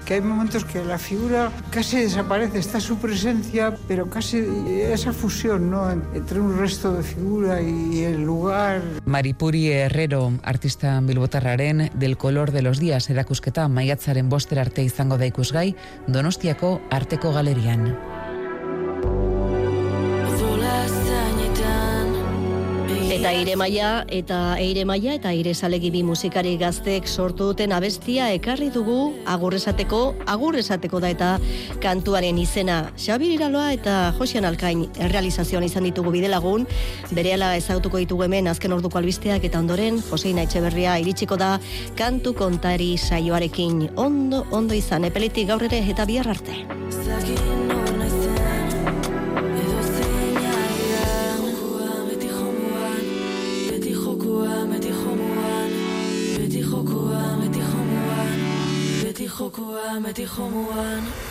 Que 0.05 0.15
hay 0.15 0.21
momentos 0.21 0.65
que 0.65 0.85
la 0.85 0.99
figura 0.99 1.51
casi 1.71 1.99
desaparece, 1.99 2.59
está 2.59 2.81
su 2.81 2.99
presencia, 2.99 3.77
pero 3.89 4.09
casi 4.09 4.39
esa 4.69 5.13
fusión 5.13 5.71
¿no? 5.71 5.91
entre 5.91 6.41
un 6.41 6.59
resto 6.59 6.93
de 6.93 7.03
figura 7.03 7.61
y 7.61 8.03
el 8.05 8.23
lugar. 8.23 8.83
Maripuri 9.05 9.71
Herrero, 9.71 10.33
artista 10.43 11.01
bilbotarraren 11.01 11.91
del 11.95 12.17
color 12.17 12.53
de 12.53 12.63
los 12.63 12.79
días 12.79 13.09
erakusketa 13.11 13.69
maiatzaren 13.69 14.29
boster 14.29 14.59
arte 14.59 14.83
izango 14.83 15.19
da 15.19 15.27
ikusgai 15.27 15.75
Donostiako 16.07 16.81
Arteko 16.91 17.33
Galerian. 17.33 18.20
Eire 23.41 23.55
maia 23.57 24.05
eta 24.13 24.39
eire 24.61 24.83
maia 24.85 25.15
eta 25.17 25.31
eire 25.33 25.55
salegi 25.55 25.89
bi 25.91 26.03
musikari 26.05 26.59
gaztek 26.61 27.07
sortu 27.09 27.47
duten 27.51 27.73
abestia 27.73 28.27
ekarri 28.37 28.69
dugu 28.75 29.15
agurresateko, 29.25 30.01
agurresateko 30.29 31.01
da 31.01 31.09
eta 31.15 31.31
kantuaren 31.81 32.37
izena. 32.43 32.93
Xabir 33.01 33.33
Iraloa 33.33 33.71
eta 33.73 33.95
Josian 34.19 34.45
Alkain 34.45 34.85
errealizazioan 35.07 35.65
izan 35.65 35.89
ditugu 35.89 36.13
bidelagun, 36.13 36.67
berehala 37.17 37.55
ezautuko 37.57 38.03
ditugu 38.03 38.27
hemen 38.29 38.51
azken 38.53 38.77
orduko 38.77 39.01
albisteak 39.01 39.49
eta 39.49 39.63
ondoren 39.65 40.03
Joseina 40.11 40.45
Etxeberria 40.45 40.99
iritsiko 41.01 41.41
da 41.41 41.55
kantu 41.97 42.35
kontari 42.37 42.93
saioarekin 42.99 43.87
ondo, 43.97 44.45
ondo 44.51 44.77
izan, 44.77 45.09
epeletik 45.09 45.49
gaur 45.49 45.65
ere 45.71 45.81
eta 45.95 46.05
bihar 46.05 46.29
arte. 46.37 47.60
Beti 60.21 61.30